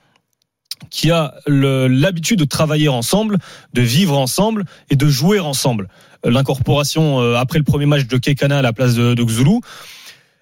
qui 0.90 1.12
a 1.12 1.36
l'habitude 1.46 2.40
de 2.40 2.46
travailler 2.46 2.90
ensemble, 2.90 3.38
de 3.74 3.82
vivre 3.82 4.18
ensemble 4.18 4.66
et 4.90 4.96
de 4.96 5.08
jouer 5.08 5.40
ensemble. 5.40 5.88
L'incorporation 6.24 7.22
euh, 7.22 7.36
après 7.36 7.60
le 7.60 7.64
premier 7.64 7.86
match 7.86 8.08
de 8.08 8.18
Kekana 8.18 8.60
à 8.60 8.62
la 8.62 8.74
place 8.74 8.96
de, 8.96 9.14
de 9.14 9.24
Xulu. 9.24 9.60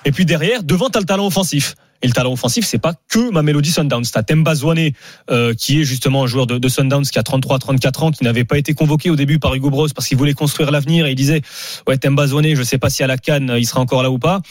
Et 0.06 0.12
puis 0.12 0.26
derrière, 0.26 0.64
devant, 0.64 0.90
t'as 0.90 1.00
le 1.00 1.06
talent 1.06 1.28
offensif. 1.28 1.76
Et 2.02 2.08
le 2.08 2.14
talent 2.14 2.32
offensif, 2.32 2.66
c'est 2.66 2.78
pas 2.78 2.94
que 3.10 3.32
ma 3.32 3.42
mélodie 3.42 3.72
Sundowns. 3.72 4.06
T'as 4.12 4.24
Temba 4.24 4.56
Zwane, 4.56 4.92
euh, 5.30 5.54
qui 5.54 5.82
est 5.82 5.84
justement 5.84 6.24
un 6.24 6.28
joueur 6.28 6.48
de, 6.48 6.58
de 6.58 6.70
Sundowns 6.70 7.04
qui 7.04 7.20
a 7.20 7.24
33-34 7.24 8.04
ans, 8.04 8.12
qui 8.12 8.24
n'avait 8.24 8.46
pas 8.46 8.58
été 8.58 8.74
convoqué 8.74 9.10
au 9.10 9.18
début 9.18 9.38
par 9.38 9.54
Hugo 9.54 9.70
Bros 9.70 9.88
parce 9.94 10.08
qu'il 10.08 10.18
voulait 10.18 10.34
construire 10.34 10.72
l'avenir 10.72 11.06
et 11.06 11.12
il 11.12 11.16
disait, 11.16 11.42
ouais, 11.88 11.98
Temba 11.98 12.28
Zwane, 12.28 12.56
je 12.56 12.64
sais 12.64 12.78
pas 12.78 12.90
si 12.90 13.04
à 13.04 13.08
la 13.08 13.18
Cannes, 13.18 13.54
il 13.58 13.66
sera 13.66 13.82
encore 13.82 14.02
là 14.02 14.12
ou 14.12 14.18
pas. 14.18 14.42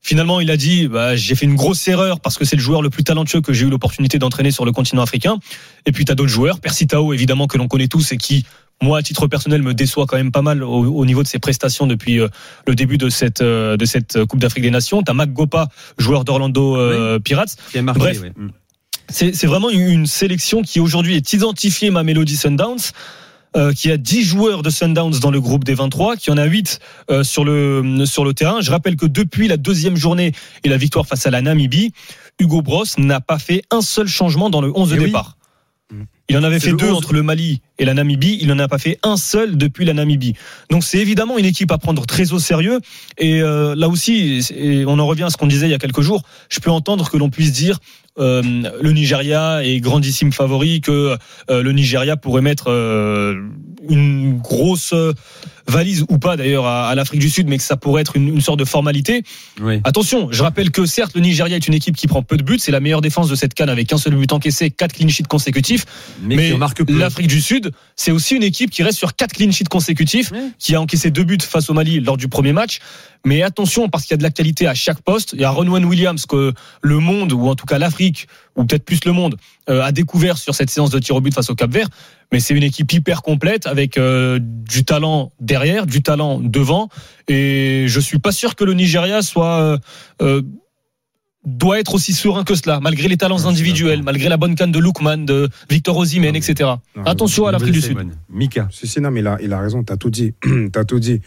Finalement, 0.00 0.40
il 0.40 0.50
a 0.50 0.56
dit, 0.56 0.88
bah, 0.88 1.16
j'ai 1.16 1.34
fait 1.34 1.46
une 1.46 1.56
grosse 1.56 1.86
erreur 1.86 2.20
parce 2.20 2.36
que 2.36 2.44
c'est 2.44 2.56
le 2.56 2.62
joueur 2.62 2.82
le 2.82 2.90
plus 2.90 3.04
talentueux 3.04 3.40
que 3.40 3.52
j'ai 3.52 3.66
eu 3.66 3.70
l'opportunité 3.70 4.18
d'entraîner 4.18 4.50
sur 4.50 4.64
le 4.64 4.72
continent 4.72 5.02
africain. 5.02 5.38
Et 5.86 5.92
puis, 5.92 6.04
t'as 6.04 6.14
d'autres 6.14 6.30
joueurs, 6.30 6.60
Percy 6.60 6.86
Tao, 6.86 7.12
évidemment, 7.12 7.46
que 7.46 7.58
l'on 7.58 7.68
connaît 7.68 7.88
tous 7.88 8.12
et 8.12 8.16
qui, 8.16 8.44
moi, 8.82 8.98
à 8.98 9.02
titre 9.02 9.26
personnel, 9.26 9.62
me 9.62 9.74
déçoit 9.74 10.06
quand 10.06 10.16
même 10.16 10.30
pas 10.32 10.42
mal 10.42 10.62
au, 10.62 10.84
au 10.94 11.04
niveau 11.06 11.22
de 11.22 11.28
ses 11.28 11.38
prestations 11.38 11.86
depuis 11.86 12.20
euh, 12.20 12.28
le 12.66 12.74
début 12.74 12.98
de 12.98 13.08
cette, 13.08 13.40
euh, 13.40 13.76
de 13.76 13.84
cette 13.84 14.24
Coupe 14.26 14.38
d'Afrique 14.40 14.62
des 14.62 14.70
Nations. 14.70 15.02
T'as 15.02 15.14
Mac 15.14 15.32
Gopa, 15.32 15.68
joueur 15.98 16.24
d'Orlando 16.24 16.76
euh, 16.76 17.18
Pirates. 17.18 17.56
Qui 17.72 17.78
a 17.78 17.82
marqué, 17.82 17.98
Bref. 18.00 18.20
ouais. 18.22 18.32
Mm. 18.36 18.50
C'est 19.10 19.46
vraiment 19.46 19.70
une 19.70 20.04
sélection 20.06 20.60
qui 20.60 20.80
aujourd'hui 20.80 21.16
est 21.16 21.32
identifiée 21.32 21.90
ma 21.90 22.02
Melody 22.02 22.36
Sundowns. 22.36 22.92
euh, 23.56 23.72
qui 23.72 23.90
a 23.90 23.96
10 23.96 24.22
joueurs 24.24 24.62
de 24.62 24.68
Sundowns 24.68 25.18
dans 25.22 25.30
le 25.30 25.40
groupe 25.40 25.64
des 25.64 25.72
23, 25.72 26.16
qui 26.16 26.30
en 26.30 26.36
a 26.36 26.44
8 26.44 26.78
euh, 27.10 27.24
sur, 27.24 27.46
le, 27.46 28.04
sur 28.04 28.22
le 28.26 28.34
terrain. 28.34 28.60
Je 28.60 28.70
rappelle 28.70 28.94
que 28.96 29.06
depuis 29.06 29.48
la 29.48 29.56
deuxième 29.56 29.96
journée 29.96 30.32
et 30.64 30.68
la 30.68 30.76
victoire 30.76 31.06
face 31.06 31.24
à 31.26 31.30
la 31.30 31.40
Namibie, 31.40 31.92
Hugo 32.38 32.60
Bros 32.60 32.84
n'a 32.98 33.22
pas 33.22 33.38
fait 33.38 33.62
un 33.70 33.80
seul 33.80 34.06
changement 34.06 34.50
dans 34.50 34.60
le 34.60 34.70
11 34.76 34.90
de 34.90 34.96
Eh 34.96 34.98
oui. 34.98 35.04
départ. 35.06 35.38
Mm. 35.90 36.02
Il 36.28 36.36
en 36.36 36.42
avait 36.44 36.60
fait 36.60 36.74
deux 36.74 36.90
11. 36.90 36.98
entre 36.98 37.14
le 37.14 37.22
Mali 37.22 37.62
et 37.78 37.84
la 37.84 37.94
Namibie. 37.94 38.38
Il 38.40 38.48
n'en 38.48 38.58
a 38.58 38.68
pas 38.68 38.78
fait 38.78 38.98
un 39.02 39.16
seul 39.16 39.56
depuis 39.56 39.84
la 39.84 39.94
Namibie. 39.94 40.34
Donc 40.70 40.84
c'est 40.84 40.98
évidemment 40.98 41.38
une 41.38 41.44
équipe 41.44 41.70
à 41.72 41.78
prendre 41.78 42.04
très 42.06 42.32
au 42.32 42.38
sérieux. 42.38 42.80
Et 43.18 43.40
euh, 43.42 43.74
là 43.74 43.88
aussi, 43.88 44.46
et 44.56 44.84
on 44.86 44.98
en 44.98 45.06
revient 45.06 45.24
à 45.24 45.30
ce 45.30 45.36
qu'on 45.36 45.46
disait 45.46 45.66
il 45.66 45.70
y 45.70 45.74
a 45.74 45.78
quelques 45.78 46.00
jours. 46.02 46.22
Je 46.48 46.60
peux 46.60 46.70
entendre 46.70 47.10
que 47.10 47.16
l'on 47.16 47.30
puisse 47.30 47.52
dire 47.52 47.78
euh, 48.18 48.42
le 48.82 48.92
Nigeria 48.92 49.64
est 49.64 49.80
grandissime 49.80 50.32
favori, 50.32 50.80
que 50.80 51.16
euh, 51.50 51.62
le 51.62 51.72
Nigeria 51.72 52.16
pourrait 52.16 52.42
mettre 52.42 52.64
euh, 52.68 53.40
une 53.88 54.38
grosse 54.38 54.92
valise 55.68 56.04
ou 56.08 56.18
pas 56.18 56.36
d'ailleurs 56.36 56.66
à, 56.66 56.88
à 56.88 56.94
l'Afrique 56.94 57.20
du 57.20 57.30
Sud, 57.30 57.46
mais 57.46 57.58
que 57.58 57.62
ça 57.62 57.76
pourrait 57.76 58.00
être 58.00 58.16
une, 58.16 58.28
une 58.28 58.40
sorte 58.40 58.58
de 58.58 58.64
formalité. 58.64 59.22
Oui. 59.60 59.80
Attention, 59.84 60.28
je 60.32 60.42
rappelle 60.42 60.70
que 60.70 60.86
certes 60.86 61.14
le 61.14 61.20
Nigeria 61.20 61.56
est 61.56 61.68
une 61.68 61.74
équipe 61.74 61.94
qui 61.94 62.06
prend 62.06 62.22
peu 62.22 62.36
de 62.36 62.42
buts, 62.42 62.58
c'est 62.58 62.72
la 62.72 62.80
meilleure 62.80 63.02
défense 63.02 63.28
de 63.28 63.34
cette 63.34 63.54
canne 63.54 63.68
avec 63.68 63.92
un 63.92 63.98
seul 63.98 64.16
but 64.16 64.32
encaissé, 64.32 64.70
quatre 64.70 64.94
clean 64.94 65.08
sheets 65.08 65.24
consécutifs. 65.28 65.84
Mais, 66.22 66.36
Mais 66.36 66.54
l'Afrique 66.88 67.28
du 67.28 67.40
Sud, 67.40 67.67
c'est 67.96 68.10
aussi 68.10 68.36
une 68.36 68.42
équipe 68.42 68.70
qui 68.70 68.82
reste 68.82 68.98
sur 68.98 69.14
quatre 69.14 69.32
clean 69.32 69.50
sheets 69.50 69.68
consécutifs, 69.68 70.32
qui 70.58 70.74
a 70.74 70.80
encaissé 70.80 71.10
deux 71.10 71.24
buts 71.24 71.38
face 71.40 71.70
au 71.70 71.74
Mali 71.74 72.00
lors 72.00 72.16
du 72.16 72.28
premier 72.28 72.52
match. 72.52 72.78
Mais 73.24 73.42
attention, 73.42 73.88
parce 73.88 74.04
qu'il 74.04 74.12
y 74.12 74.14
a 74.14 74.18
de 74.18 74.22
la 74.22 74.30
qualité 74.30 74.66
à 74.66 74.74
chaque 74.74 75.00
poste. 75.02 75.32
Il 75.32 75.40
y 75.40 75.44
a 75.44 75.50
Ronwen 75.50 75.84
Williams 75.84 76.24
que 76.26 76.52
le 76.82 76.98
monde, 76.98 77.32
ou 77.32 77.48
en 77.48 77.54
tout 77.54 77.66
cas 77.66 77.78
l'Afrique, 77.78 78.28
ou 78.56 78.64
peut-être 78.64 78.84
plus 78.84 79.04
le 79.04 79.12
monde, 79.12 79.36
euh, 79.68 79.82
a 79.82 79.92
découvert 79.92 80.38
sur 80.38 80.54
cette 80.54 80.70
séance 80.70 80.90
de 80.90 80.98
tir 80.98 81.16
au 81.16 81.20
but 81.20 81.34
face 81.34 81.50
au 81.50 81.54
Cap 81.54 81.70
Vert. 81.70 81.88
Mais 82.32 82.40
c'est 82.40 82.54
une 82.54 82.62
équipe 82.62 82.92
hyper 82.92 83.22
complète 83.22 83.66
avec 83.66 83.98
euh, 83.98 84.38
du 84.40 84.84
talent 84.84 85.32
derrière, 85.40 85.86
du 85.86 86.02
talent 86.02 86.40
devant. 86.40 86.88
Et 87.26 87.86
je 87.88 88.00
suis 88.00 88.18
pas 88.18 88.32
sûr 88.32 88.54
que 88.54 88.64
le 88.64 88.74
Nigeria 88.74 89.22
soit 89.22 89.80
euh, 90.20 90.42
doit 91.56 91.80
être 91.80 91.94
aussi 91.94 92.12
serein 92.12 92.44
que 92.44 92.54
cela, 92.54 92.80
malgré 92.80 93.08
les 93.08 93.16
talents 93.16 93.46
individuels, 93.46 94.02
malgré 94.02 94.28
la 94.28 94.36
bonne 94.36 94.54
canne 94.54 94.72
de 94.72 94.78
Lookman, 94.78 95.24
de 95.24 95.48
Victor 95.70 95.96
Osimhen, 95.96 96.36
etc. 96.36 96.70
Non, 96.96 97.04
Attention 97.04 97.46
à 97.46 97.52
l'Afrique 97.52 97.72
du 97.72 97.80
Sud. 97.80 97.96
Mika. 98.30 98.68
Si, 98.70 98.86
si, 98.86 99.00
non, 99.00 99.10
mais 99.10 99.20
il 99.20 99.26
a, 99.26 99.38
il 99.40 99.52
a 99.52 99.60
raison, 99.60 99.82
t'as 99.82 99.96
tout 99.96 100.10
dit. 100.10 100.34
t'as 100.72 100.84
tout 100.84 101.00
dit. 101.00 101.20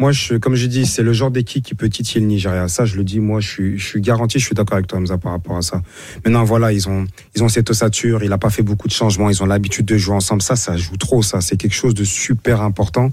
Moi, 0.00 0.10
je, 0.10 0.34
comme 0.34 0.56
je 0.56 0.66
dis, 0.66 0.86
c'est 0.86 1.04
le 1.04 1.12
genre 1.12 1.30
d'équipe 1.30 1.64
qui 1.64 1.76
peut 1.76 1.88
titiller 1.88 2.20
le 2.20 2.26
Nigeria. 2.26 2.66
Ça, 2.66 2.84
je 2.84 2.96
le 2.96 3.04
dis, 3.04 3.20
moi, 3.20 3.38
je 3.38 3.48
suis, 3.48 3.78
je 3.78 3.86
suis 3.86 4.00
garanti, 4.00 4.40
je 4.40 4.44
suis 4.44 4.54
d'accord 4.54 4.74
avec 4.74 4.88
toi, 4.88 4.98
Hamza, 4.98 5.18
par 5.18 5.30
rapport 5.30 5.56
à 5.56 5.62
ça. 5.62 5.82
Maintenant, 6.24 6.42
voilà, 6.42 6.72
ils 6.72 6.88
ont, 6.88 7.06
ils 7.36 7.44
ont 7.44 7.48
cette 7.48 7.70
ossature, 7.70 8.24
il 8.24 8.32
a 8.32 8.38
pas 8.38 8.50
fait 8.50 8.62
beaucoup 8.62 8.88
de 8.88 8.92
changements, 8.92 9.30
ils 9.30 9.40
ont 9.40 9.46
l'habitude 9.46 9.86
de 9.86 9.96
jouer 9.96 10.16
ensemble. 10.16 10.42
Ça, 10.42 10.56
ça 10.56 10.76
joue 10.76 10.96
trop, 10.96 11.22
ça. 11.22 11.40
C'est 11.40 11.56
quelque 11.56 11.76
chose 11.76 11.94
de 11.94 12.02
super 12.02 12.60
important. 12.60 13.10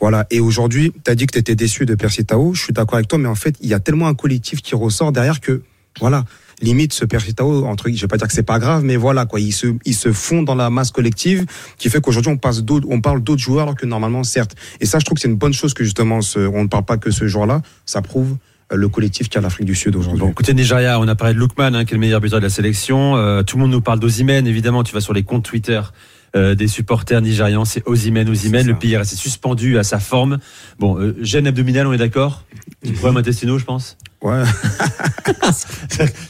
Voilà. 0.00 0.26
Et 0.32 0.40
aujourd'hui, 0.40 0.92
t'as 1.04 1.14
dit 1.14 1.26
que 1.26 1.34
t'étais 1.34 1.54
déçu 1.54 1.86
de 1.86 1.94
Percy 1.94 2.24
Tao. 2.24 2.52
Je 2.52 2.64
suis 2.64 2.72
d'accord 2.72 2.96
avec 2.96 3.06
toi, 3.06 3.18
mais 3.18 3.28
en 3.28 3.36
fait, 3.36 3.54
il 3.60 3.68
y 3.68 3.74
a 3.74 3.78
tellement 3.78 4.08
un 4.08 4.14
collectif 4.14 4.60
qui 4.60 4.74
ressort 4.74 5.12
derrière 5.12 5.40
que, 5.40 5.62
voilà. 6.00 6.24
Limite, 6.62 6.92
ce 6.92 7.04
Percy 7.04 7.34
Tao, 7.34 7.64
entre, 7.66 7.90
je 7.90 8.00
vais 8.00 8.06
pas 8.06 8.16
dire 8.16 8.28
que 8.28 8.32
c'est 8.32 8.44
pas 8.44 8.58
grave, 8.60 8.84
mais 8.84 8.96
voilà, 8.96 9.26
quoi. 9.26 9.40
Ils 9.40 9.52
se, 9.52 9.66
ils 9.84 9.94
se 9.94 10.12
font 10.12 10.42
dans 10.42 10.54
la 10.54 10.70
masse 10.70 10.92
collective 10.92 11.44
qui 11.78 11.90
fait 11.90 12.00
qu'aujourd'hui 12.00 12.30
on 12.32 12.36
passe 12.36 12.62
d'autres, 12.62 12.86
on 12.90 13.00
parle 13.00 13.22
d'autres 13.22 13.42
joueurs 13.42 13.64
alors 13.64 13.74
que 13.74 13.86
normalement 13.86 14.22
certes. 14.22 14.54
Et 14.80 14.86
ça, 14.86 14.98
je 15.00 15.04
trouve 15.04 15.16
que 15.16 15.22
c'est 15.22 15.28
une 15.28 15.34
bonne 15.36 15.52
chose 15.52 15.74
que 15.74 15.82
justement 15.84 16.20
ce- 16.20 16.38
on 16.38 16.62
ne 16.62 16.68
parle 16.68 16.84
pas 16.84 16.96
que 16.96 17.10
ce 17.10 17.26
jour-là. 17.26 17.60
Ça 17.86 18.02
prouve 18.02 18.36
euh, 18.72 18.76
le 18.76 18.88
collectif 18.88 19.28
qu'a 19.28 19.40
l'Afrique 19.40 19.66
du 19.66 19.74
Sud 19.74 19.96
aujourd'hui. 19.96 20.20
Bon, 20.20 20.32
côté 20.32 20.54
Nigeria, 20.54 20.98
on 21.00 21.08
a 21.08 21.14
parlé 21.16 21.34
de 21.34 21.38
Lookman, 21.40 21.74
hein, 21.74 21.84
qui 21.84 21.92
est 21.92 21.96
le 21.96 22.00
meilleur 22.00 22.20
buteur 22.20 22.38
de 22.38 22.44
la 22.44 22.50
sélection. 22.50 23.16
Euh, 23.16 23.42
tout 23.42 23.56
le 23.56 23.62
monde 23.62 23.72
nous 23.72 23.80
parle 23.82 23.98
d'Ozimène, 23.98 24.46
évidemment. 24.46 24.84
Tu 24.84 24.94
vas 24.94 25.00
sur 25.00 25.12
les 25.12 25.24
comptes 25.24 25.44
Twitter 25.44 25.80
euh, 26.36 26.54
des 26.54 26.66
supporters 26.68 27.20
nigérians, 27.20 27.64
c'est 27.64 27.82
Ozimène, 27.86 28.28
Ozimène. 28.28 28.66
Le 28.66 28.74
pays 28.78 28.92
est 28.94 28.96
resté 28.98 29.16
suspendu 29.16 29.76
à 29.78 29.82
sa 29.84 29.98
forme. 29.98 30.38
Bon, 30.78 30.98
euh, 30.98 31.16
gêne 31.20 31.46
abdominale, 31.46 31.86
on 31.88 31.92
est 31.92 31.98
d'accord? 31.98 32.44
Des 32.82 32.92
problèmes 32.92 33.16
intestinaux, 33.18 33.58
je 33.58 33.64
pense? 33.64 33.96
Ouais. 34.24 34.42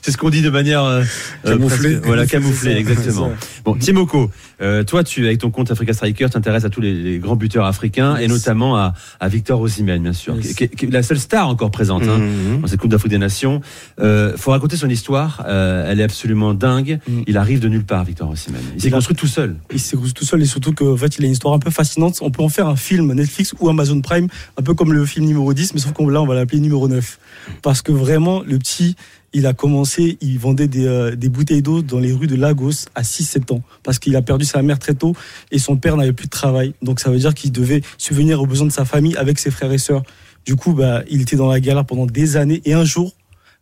C'est 0.03 0.11
ce 0.11 0.17
qu'on 0.17 0.31
dit 0.31 0.43
de 0.43 0.51
manière 0.51 0.83
euh, 0.85 1.03
euh, 1.47 1.53
Camouflée. 1.53 1.91
presque- 1.93 2.07
voilà, 2.07 2.27
camouflée, 2.27 2.73
exactement. 2.73 3.31
Bon, 3.65 3.75
Timoko, 3.77 4.31
euh, 4.61 4.83
toi, 4.85 5.05
tu 5.05 5.25
avec 5.25 5.39
ton 5.39 5.51
compte 5.51 5.71
Africa 5.71 5.93
Striker, 5.93 6.27
t'intéresses 6.31 6.65
à 6.65 6.71
tous 6.71 6.81
les, 6.81 6.93
les 6.93 7.19
grands 7.19 7.37
buteurs 7.37 7.65
africains 7.67 8.17
et 8.17 8.27
notamment 8.29 8.77
à, 8.77 8.95
à 9.21 9.29
Victor 9.29 9.61
Osimhen, 9.61 10.03
bien 10.03 10.13
sûr, 10.13 10.35
Yes. 10.37 10.55
qui, 10.55 10.65
est 10.65 10.91
la 10.91 11.03
seule 11.03 11.19
star 11.19 11.49
encore 11.49 11.71
présente. 11.71 12.03
hein, 12.03 12.19
Mhm. 12.19 12.61
dans 12.63 12.67
cette 12.67 12.81
Coupe 12.81 12.91
d'Afrique 12.91 13.11
des 13.13 13.19
Nations. 13.19 13.61
Euh, 14.01 14.37
faut 14.37 14.51
raconter 14.51 14.77
son 14.77 14.89
histoire. 14.91 15.45
Euh, 15.47 15.87
elle 15.91 16.01
est 16.01 16.05
absolument 16.05 16.53
dingue. 16.53 16.99
Mm. 17.09 17.21
Il 17.27 17.37
arrive 17.39 17.61
de 17.61 17.69
nulle 17.69 17.85
part, 17.85 18.05
Victor 18.05 18.29
Osimhen. 18.31 18.61
Il 18.75 18.83
s'est 18.83 18.91
construit 18.91 19.17
tout 19.17 19.27
seul. 19.27 19.57
il 19.73 19.79
s'est 19.81 19.97
construit 19.97 20.15
tout 20.15 20.25
seul 20.25 20.43
et 20.43 20.47
surtout 20.47 20.73
qu'en 20.75 20.97
fait 20.97 21.17
il 21.19 21.25
a 21.25 21.27
une 21.27 21.33
histoire 21.33 21.55
un 21.55 21.59
peu 21.59 21.71
fascinante. 21.71 22.19
On 22.23 22.31
peut 22.31 22.43
en 22.43 22.49
faire 22.49 22.67
un 22.67 22.77
film 22.77 23.13
Netflix 23.13 23.55
ou 23.61 23.69
Amazon 23.69 24.01
Prime, 24.01 24.27
un 24.59 24.63
peu 24.63 24.75
comme 24.75 24.93
le 24.93 25.05
film 25.07 25.27
numéro 25.27 25.53
10, 25.55 25.75
mais 25.75 25.81
sauf 25.81 25.93
qu'on 25.93 26.09
là 26.09 26.21
on 26.21 26.27
va 26.27 26.35
l'appeler 26.35 26.61
numéro 26.61 26.89
9. 26.89 27.19
Parce 27.63 27.83
que 27.85 27.93
vraiment 27.93 28.43
le 28.43 28.59
petit, 28.59 28.97
il 29.33 29.47
a 29.47 29.53
commencé, 29.53 30.17
il 30.21 30.39
vendait 30.39 30.69
des, 30.69 30.87
euh, 30.87 31.15
des 31.15 31.29
bouteilles 31.29 31.63
d'eau 31.63 31.83
dans 31.83 31.99
les 31.99 32.13
rues 32.13 32.27
de 32.27 32.37
Lagos 32.37 32.87
à 32.95 33.03
6-7 33.03 33.53
ans. 33.53 33.63
Parce 33.83 33.99
qu'il 33.99 34.17
a 34.17 34.23
perdu 34.23 34.45
sa 34.45 34.63
mère 34.63 34.79
très 34.79 34.95
tôt 34.95 35.15
et 35.51 35.59
son 35.59 35.77
père 35.77 35.97
n'avait 35.97 36.13
plus 36.13 36.27
de 36.27 36.31
travail. 36.31 36.75
Donc 36.83 37.01
ça 37.01 37.11
veut 37.11 37.19
dire 37.19 37.35
qu'il 37.35 37.53
devait 37.53 37.83
subvenir 37.99 38.41
aux 38.41 38.47
besoins 38.47 38.67
de 38.67 38.73
sa 38.73 38.85
famille 38.85 39.17
avec 39.17 39.39
ses 39.39 39.51
frères 39.51 39.73
et 39.73 39.79
sœurs. 39.79 40.03
Du 40.45 40.57
coup, 40.57 40.73
bah, 40.73 41.03
il 41.09 41.21
était 41.21 41.37
dans 41.37 41.49
la 41.49 41.61
galère 41.61 41.85
pendant 41.85 42.07
des 42.07 42.37
années 42.37 42.63
et 42.65 42.75
un 42.75 42.85
jour, 42.85 43.15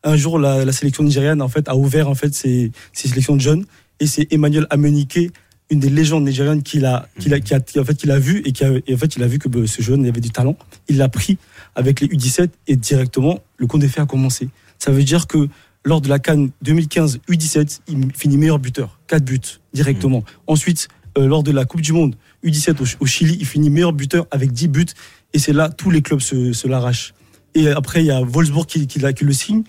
un 0.04 0.16
jour 0.16 0.38
la, 0.38 0.70
sélection 0.72 1.04
nigériane 1.04 1.40
en 1.40 1.48
fait 1.48 1.68
a 1.68 1.76
ouvert 1.76 2.08
en 2.08 2.14
fait 2.14 2.34
ses, 2.34 2.72
ses 2.92 3.08
sélections 3.08 3.36
de 3.36 3.40
jeunes 3.40 3.64
et 4.00 4.06
c'est 4.06 4.32
Emmanuel 4.32 4.66
Amenike 4.70 5.30
une 5.72 5.80
des 5.80 5.88
légendes 5.88 6.24
nigérianes 6.24 6.62
qu'il 6.62 6.84
a, 6.84 7.08
qu'il 7.18 7.32
a, 7.32 7.40
qui 7.40 7.54
a, 7.54 7.60
qui, 7.60 7.80
en 7.80 7.84
fait, 7.84 7.94
qu'il 7.94 8.10
a 8.10 8.18
vu 8.18 8.42
et, 8.44 8.52
qui 8.52 8.62
a, 8.62 8.70
et 8.86 8.94
en 8.94 8.98
fait, 8.98 9.16
il 9.16 9.22
a 9.22 9.26
vu 9.26 9.38
que 9.38 9.48
bah, 9.48 9.66
ce 9.66 9.80
jeune 9.80 10.04
avait 10.04 10.20
du 10.20 10.30
talent. 10.30 10.54
Il 10.88 10.98
l'a 10.98 11.08
pris 11.08 11.38
avec 11.74 12.00
les 12.00 12.08
U17 12.08 12.50
et 12.68 12.76
directement, 12.76 13.40
le 13.56 13.66
compte 13.66 13.80
des 13.80 13.88
faits 13.88 14.02
a 14.02 14.06
commencé. 14.06 14.50
Ça 14.78 14.92
veut 14.92 15.02
dire 15.02 15.26
que 15.26 15.48
lors 15.84 16.02
de 16.02 16.10
la 16.10 16.18
Cannes 16.18 16.50
2015 16.60 17.20
U17, 17.26 17.80
il 17.88 18.12
finit 18.14 18.36
meilleur 18.36 18.58
buteur. 18.58 19.00
4 19.06 19.24
buts 19.24 19.40
directement. 19.72 20.24
Ensuite, 20.46 20.88
euh, 21.16 21.26
lors 21.26 21.42
de 21.42 21.50
la 21.52 21.64
Coupe 21.64 21.80
du 21.80 21.94
Monde 21.94 22.16
U17 22.44 22.82
au, 22.82 23.04
au 23.04 23.06
Chili, 23.06 23.38
il 23.40 23.46
finit 23.46 23.70
meilleur 23.70 23.94
buteur 23.94 24.26
avec 24.30 24.52
10 24.52 24.68
buts. 24.68 24.86
Et 25.32 25.38
c'est 25.38 25.54
là, 25.54 25.70
tous 25.70 25.90
les 25.90 26.02
clubs 26.02 26.20
se, 26.20 26.52
se 26.52 26.68
l'arrachent. 26.68 27.14
Et 27.54 27.68
après, 27.68 28.02
il 28.02 28.06
y 28.06 28.10
a 28.10 28.20
Wolfsburg 28.20 28.66
qui, 28.66 28.86
qui, 28.86 29.00
qui 29.00 29.24
le 29.24 29.32
signe. 29.32 29.62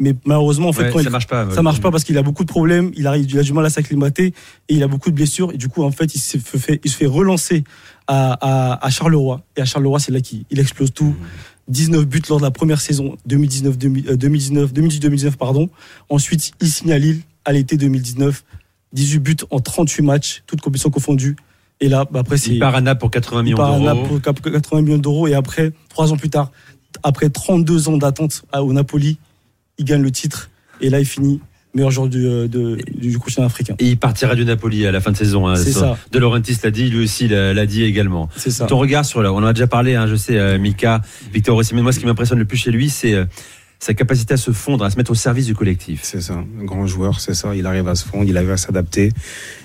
Mais 0.00 0.14
malheureusement, 0.24 0.68
en 0.68 0.72
fait, 0.72 0.84
Ouais, 0.84 0.90
quand 0.90 0.98
ça 0.98 1.04
il, 1.04 1.10
marche 1.10 1.26
pas. 1.26 1.50
ça 1.50 1.62
marche 1.62 1.80
pas 1.80 1.90
parce 1.90 2.04
qu'il 2.04 2.16
a 2.18 2.22
beaucoup 2.22 2.42
de 2.42 2.48
problèmes, 2.48 2.90
il, 2.96 3.06
arrive, 3.06 3.30
il 3.30 3.38
a 3.38 3.42
du 3.42 3.52
mal 3.52 3.66
à 3.66 3.70
s'acclimater 3.70 4.32
et 4.68 4.74
il 4.74 4.82
a 4.82 4.88
beaucoup 4.88 5.10
de 5.10 5.14
blessures. 5.14 5.52
Et 5.52 5.58
du 5.58 5.68
coup, 5.68 5.82
en 5.84 5.90
fait, 5.90 6.14
il 6.14 6.18
se 6.18 6.38
fait, 6.38 6.80
il 6.82 6.90
se 6.90 6.96
fait 6.96 7.06
relancer 7.06 7.64
à, 8.06 8.32
à, 8.32 8.86
à 8.86 8.90
Charleroi. 8.90 9.42
Et 9.56 9.60
à 9.60 9.64
Charleroi, 9.66 10.00
c'est 10.00 10.10
là 10.10 10.20
qu'il 10.20 10.44
il 10.50 10.58
explose 10.58 10.92
tout. 10.92 11.14
19 11.68 12.06
buts 12.06 12.22
lors 12.28 12.38
de 12.38 12.44
la 12.44 12.50
première 12.50 12.80
saison 12.80 13.16
2019, 13.26 13.78
2019, 13.78 14.72
2018-2019, 14.72 15.36
pardon. 15.36 15.68
Ensuite, 16.08 16.52
il 16.60 16.68
signe 16.68 16.92
à 16.92 16.98
Lille 16.98 17.20
à 17.44 17.52
l'été 17.52 17.76
2019. 17.76 18.42
18 18.92 19.18
buts 19.20 19.36
en 19.50 19.60
38 19.60 20.02
matchs, 20.02 20.42
toutes 20.46 20.60
compétitions 20.60 20.90
confondues. 20.90 21.36
Et 21.80 21.88
là, 21.88 22.06
bah, 22.10 22.20
après, 22.20 22.38
c'est. 22.38 22.50
Il 22.50 22.58
part 22.58 22.74
à 22.74 22.80
Naples 22.80 23.00
pour 23.00 23.10
80 23.10 23.40
Il 23.40 23.44
millions 23.44 23.56
d'euros. 23.56 24.18
Pour 24.32 24.52
80 24.52 24.82
millions 24.82 24.98
d'euros 24.98 25.28
et 25.28 25.34
après, 25.34 25.72
trois 25.88 26.12
ans 26.12 26.16
plus 26.16 26.30
tard, 26.30 26.50
après 27.02 27.30
32 27.30 27.88
ans 27.88 27.96
d'attente 27.96 28.42
au 28.52 28.72
Napoli, 28.72 29.18
il 29.80 29.84
gagne 29.84 30.02
le 30.02 30.10
titre 30.12 30.50
et 30.80 30.88
là 30.90 31.00
il 31.00 31.04
finit 31.06 31.40
meilleur 31.74 31.90
joueur 31.92 32.08
du, 32.08 32.26
euh, 32.26 32.48
de- 32.48 32.78
du 32.96 33.18
continent 33.18 33.46
africain. 33.46 33.74
Et 33.78 33.86
il 33.90 33.96
partira 33.96 34.34
du 34.34 34.44
Napoli 34.44 34.86
à 34.86 34.92
la 34.92 35.00
fin 35.00 35.12
de 35.12 35.16
saison. 35.16 35.46
hein. 35.48 35.54
C'est 35.56 35.70
ça. 35.72 35.96
De 36.12 36.18
Laurentiis 36.18 36.56
l'a 36.64 36.70
dit, 36.72 36.88
lui 36.90 37.04
aussi 37.04 37.28
l'a 37.28 37.66
dit 37.66 37.84
également. 37.84 38.28
C'est 38.36 38.50
ça. 38.50 38.66
Ton 38.66 38.78
regard 38.78 39.04
sur 39.04 39.22
là, 39.22 39.32
on 39.32 39.36
en 39.38 39.44
a 39.44 39.52
déjà 39.52 39.66
parlé, 39.68 39.94
hein, 39.94 40.06
je 40.08 40.16
sais, 40.16 40.36
euh, 40.36 40.58
Mika, 40.58 41.00
Victor 41.32 41.56
Osimhen. 41.56 41.82
Moi, 41.84 41.92
ce 41.92 42.00
qui 42.00 42.06
m'impressionne 42.06 42.38
le 42.40 42.44
plus 42.44 42.56
chez 42.58 42.72
lui, 42.72 42.90
c'est 42.90 43.14
euh, 43.14 43.24
sa 43.78 43.94
capacité 43.94 44.34
à 44.34 44.36
se 44.36 44.50
fondre, 44.50 44.84
à 44.84 44.90
se 44.90 44.96
mettre 44.96 45.12
au 45.12 45.14
service 45.14 45.46
du 45.46 45.54
collectif. 45.54 46.00
C'est 46.02 46.20
ça, 46.20 46.34
un 46.34 46.64
grand 46.64 46.88
joueur, 46.88 47.20
c'est 47.20 47.34
ça. 47.34 47.54
Il 47.54 47.64
arrive 47.66 47.86
à 47.86 47.94
se 47.94 48.04
fondre, 48.04 48.24
il 48.28 48.36
arrive 48.36 48.50
à 48.50 48.56
s'adapter. 48.56 49.12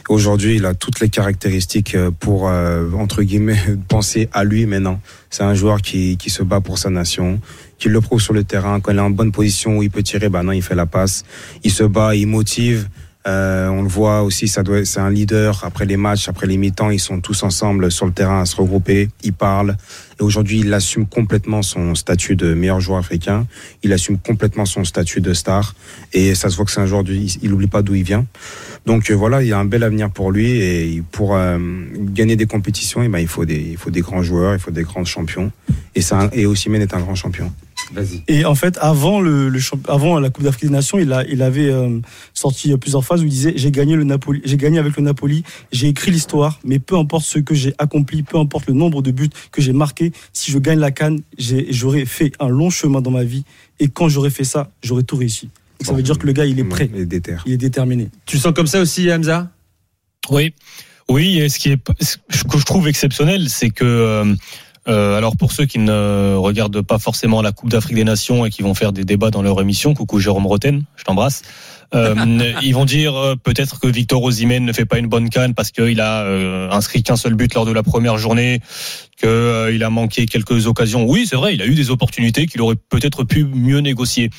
Aujourd'hui, 0.07 0.57
il 0.57 0.65
a 0.67 0.75
toutes 0.75 0.99
les 0.99 1.09
caractéristiques 1.09 1.97
pour, 2.19 2.47
euh, 2.47 2.91
entre 2.93 3.23
guillemets, 3.23 3.59
penser 3.87 4.29
à 4.31 4.43
lui 4.43 4.67
maintenant. 4.67 5.01
C'est 5.31 5.43
un 5.43 5.55
joueur 5.55 5.81
qui, 5.81 6.17
qui 6.17 6.29
se 6.29 6.43
bat 6.43 6.61
pour 6.61 6.77
sa 6.77 6.89
nation, 6.91 7.41
qui 7.77 7.89
le 7.89 8.01
prouve 8.01 8.21
sur 8.21 8.33
le 8.33 8.43
terrain. 8.43 8.79
Quand 8.79 8.91
il 8.91 8.97
est 8.97 9.01
en 9.01 9.09
bonne 9.09 9.31
position 9.31 9.77
où 9.77 9.83
il 9.83 9.89
peut 9.91 10.03
tirer, 10.03 10.29
bah 10.29 10.43
non, 10.43 10.51
il 10.51 10.61
fait 10.61 10.75
la 10.75 10.85
passe. 10.85 11.23
Il 11.63 11.71
se 11.71 11.83
bat, 11.83 12.15
il 12.15 12.27
motive. 12.27 12.87
Euh, 13.27 13.69
on 13.69 13.81
le 13.81 13.87
voit 13.87 14.21
aussi, 14.21 14.47
ça 14.47 14.61
doit, 14.61 14.85
c'est 14.85 14.99
un 14.99 15.09
leader. 15.09 15.61
Après 15.65 15.85
les 15.87 15.97
matchs, 15.97 16.29
après 16.29 16.45
les 16.45 16.57
mi-temps, 16.57 16.91
ils 16.91 16.99
sont 16.99 17.21
tous 17.21 17.41
ensemble 17.41 17.91
sur 17.91 18.05
le 18.05 18.11
terrain 18.11 18.41
à 18.41 18.45
se 18.45 18.55
regrouper. 18.55 19.09
Ils 19.23 19.33
parlent. 19.33 19.75
Et 20.19 20.23
aujourd'hui, 20.23 20.59
il 20.59 20.71
assume 20.75 21.07
complètement 21.07 21.63
son 21.63 21.95
statut 21.95 22.35
de 22.35 22.53
meilleur 22.53 22.79
joueur 22.79 22.99
africain. 22.99 23.47
Il 23.81 23.93
assume 23.93 24.19
complètement 24.19 24.65
son 24.67 24.83
statut 24.83 25.21
de 25.21 25.33
star. 25.33 25.73
Et 26.13 26.35
ça 26.35 26.51
se 26.51 26.55
voit 26.55 26.65
que 26.65 26.71
c'est 26.71 26.81
un 26.81 26.85
joueur, 26.85 27.03
du, 27.03 27.15
il, 27.15 27.35
il 27.41 27.51
oublie 27.51 27.65
pas 27.65 27.81
d'où 27.81 27.95
il 27.95 28.03
vient. 28.03 28.27
Donc 28.85 29.09
euh, 29.09 29.15
voilà, 29.15 29.41
il 29.41 29.47
y 29.47 29.53
a 29.53 29.57
un 29.57 29.65
bel 29.65 29.81
avenir 29.81 30.11
pour 30.11 30.31
lui. 30.31 30.51
Et 30.61 31.01
pour 31.11 31.35
euh, 31.35 31.57
gagner 31.97 32.35
des 32.35 32.45
compétitions, 32.45 33.01
eh 33.01 33.07
ben, 33.07 33.17
il, 33.17 33.27
faut 33.27 33.43
des, 33.45 33.59
il 33.71 33.77
faut 33.77 33.89
des 33.89 34.01
grands 34.01 34.21
joueurs, 34.21 34.53
il 34.53 34.59
faut 34.59 34.69
des 34.69 34.83
grands 34.83 35.03
champions. 35.03 35.51
Et, 35.95 36.01
un- 36.13 36.29
et 36.31 36.45
Osimhen 36.45 36.83
est 36.83 36.93
un 36.93 36.99
grand 36.99 37.15
champion. 37.15 37.51
Et 38.27 38.45
en 38.45 38.55
fait, 38.55 38.77
avant, 38.81 39.19
le, 39.21 39.51
avant 39.87 40.19
la 40.19 40.29
Coupe 40.29 40.43
d'Afrique 40.43 40.65
des 40.65 40.69
Nations, 40.71 40.97
il, 40.97 41.11
a, 41.13 41.23
il 41.27 41.41
avait 41.41 41.69
euh, 41.69 41.99
sorti 42.33 42.75
plusieurs 42.77 43.03
phases 43.03 43.21
où 43.21 43.25
il 43.25 43.29
disait 43.29 43.53
J'ai 43.55 43.71
gagné, 43.71 43.95
le 43.95 44.03
Napoli, 44.03 44.41
j'ai 44.45 44.57
gagné 44.57 44.79
avec 44.79 44.95
le 44.97 45.03
Napoli, 45.03 45.43
j'ai 45.71 45.87
écrit 45.89 46.11
l'histoire, 46.11 46.59
mais 46.63 46.79
peu 46.79 46.97
importe 46.97 47.25
ce 47.25 47.39
que 47.39 47.53
j'ai 47.53 47.73
accompli, 47.77 48.23
peu 48.23 48.37
importe 48.37 48.67
le 48.67 48.73
nombre 48.73 49.01
de 49.01 49.11
buts 49.11 49.29
que 49.51 49.61
j'ai 49.61 49.73
marqués, 49.73 50.11
si 50.33 50.51
je 50.51 50.57
gagne 50.59 50.79
la 50.79 50.91
canne, 50.91 51.21
j'ai- 51.37 51.67
j'aurais 51.71 52.05
fait 52.05 52.31
un 52.39 52.49
long 52.49 52.69
chemin 52.69 53.01
dans 53.01 53.11
ma 53.11 53.23
vie. 53.23 53.43
Et 53.79 53.87
quand 53.89 54.09
j'aurais 54.09 54.29
fait 54.29 54.45
ça, 54.45 54.71
j'aurais 54.81 55.03
tout 55.03 55.17
réussi. 55.17 55.49
Ça 55.81 55.91
Bon. 55.91 55.97
veut 55.97 56.03
dire 56.03 56.17
que 56.17 56.25
le 56.25 56.33
gars, 56.33 56.45
il 56.45 56.59
est 56.59 56.63
prêt, 56.63 56.89
Il 56.93 57.01
est 57.01 57.05
déter. 57.05 57.35
il 57.45 57.53
est 57.53 57.57
déterminé. 57.57 58.09
Tu 58.25 58.37
le 58.37 58.41
sens 58.41 58.53
comme 58.53 58.67
ça 58.67 58.79
aussi, 58.79 59.11
Hamza? 59.11 59.51
Oui. 60.31 60.53
Oui, 61.07 61.37
et 61.39 61.49
ce 61.49 61.59
qui 61.59 61.69
est 61.69 61.79
ce 62.01 62.43
que 62.45 62.57
je 62.57 62.65
trouve 62.65 62.87
exceptionnel, 62.87 63.47
c'est 63.49 63.69
que 63.69 63.83
euh, 63.85 64.33
euh, 64.87 65.17
alors 65.17 65.35
pour 65.35 65.51
ceux 65.51 65.65
qui 65.65 65.79
ne 65.79 66.35
regardent 66.35 66.81
pas 66.81 66.99
forcément 66.99 67.41
la 67.41 67.51
Coupe 67.51 67.69
d'Afrique 67.69 67.95
des 67.95 68.03
Nations 68.03 68.45
et 68.45 68.49
qui 68.49 68.61
vont 68.61 68.73
faire 68.73 68.91
des 68.91 69.03
débats 69.03 69.31
dans 69.31 69.41
leur 69.41 69.59
émission, 69.59 69.93
coucou 69.93 70.19
Jérôme 70.19 70.45
Roten, 70.45 70.83
je 70.95 71.03
t'embrasse. 71.03 71.41
Euh, 71.93 72.15
ils 72.61 72.73
vont 72.73 72.85
dire 72.85 73.15
euh, 73.15 73.35
peut-être 73.35 73.79
que 73.79 73.87
Victor 73.87 74.21
Osimhen 74.21 74.65
ne 74.65 74.73
fait 74.73 74.85
pas 74.85 74.97
une 74.97 75.07
bonne 75.07 75.29
canne 75.29 75.53
parce 75.53 75.71
qu'il 75.71 76.01
a 76.01 76.23
euh, 76.23 76.69
inscrit 76.71 77.03
qu'un 77.03 77.15
seul 77.15 77.33
but 77.33 77.53
lors 77.53 77.65
de 77.65 77.71
la 77.71 77.83
première 77.83 78.17
journée, 78.17 78.59
qu'il 79.17 79.29
euh, 79.29 79.85
a 79.85 79.89
manqué 79.89 80.25
quelques 80.25 80.67
occasions. 80.67 81.05
Oui, 81.05 81.25
c'est 81.27 81.35
vrai, 81.35 81.53
il 81.55 81.61
a 81.61 81.65
eu 81.65 81.75
des 81.75 81.89
opportunités 81.89 82.47
qu'il 82.47 82.61
aurait 82.61 82.75
peut-être 82.75 83.23
pu 83.23 83.45
mieux 83.45 83.79
négocier. 83.79 84.29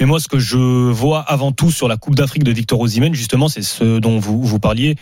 Mais 0.00 0.06
moi, 0.06 0.20
ce 0.20 0.28
que 0.28 0.38
je 0.38 0.56
vois 0.56 1.20
avant 1.20 1.52
tout 1.52 1.70
sur 1.70 1.88
la 1.88 1.96
Coupe 1.96 2.14
d'Afrique 2.14 2.44
de 2.44 2.52
Victor 2.52 2.80
Osimhen, 2.80 3.14
justement, 3.14 3.48
c'est 3.48 3.62
ce 3.62 3.98
dont 3.98 4.18
vous 4.18 4.42
vous 4.42 4.58
parliez, 4.60 4.96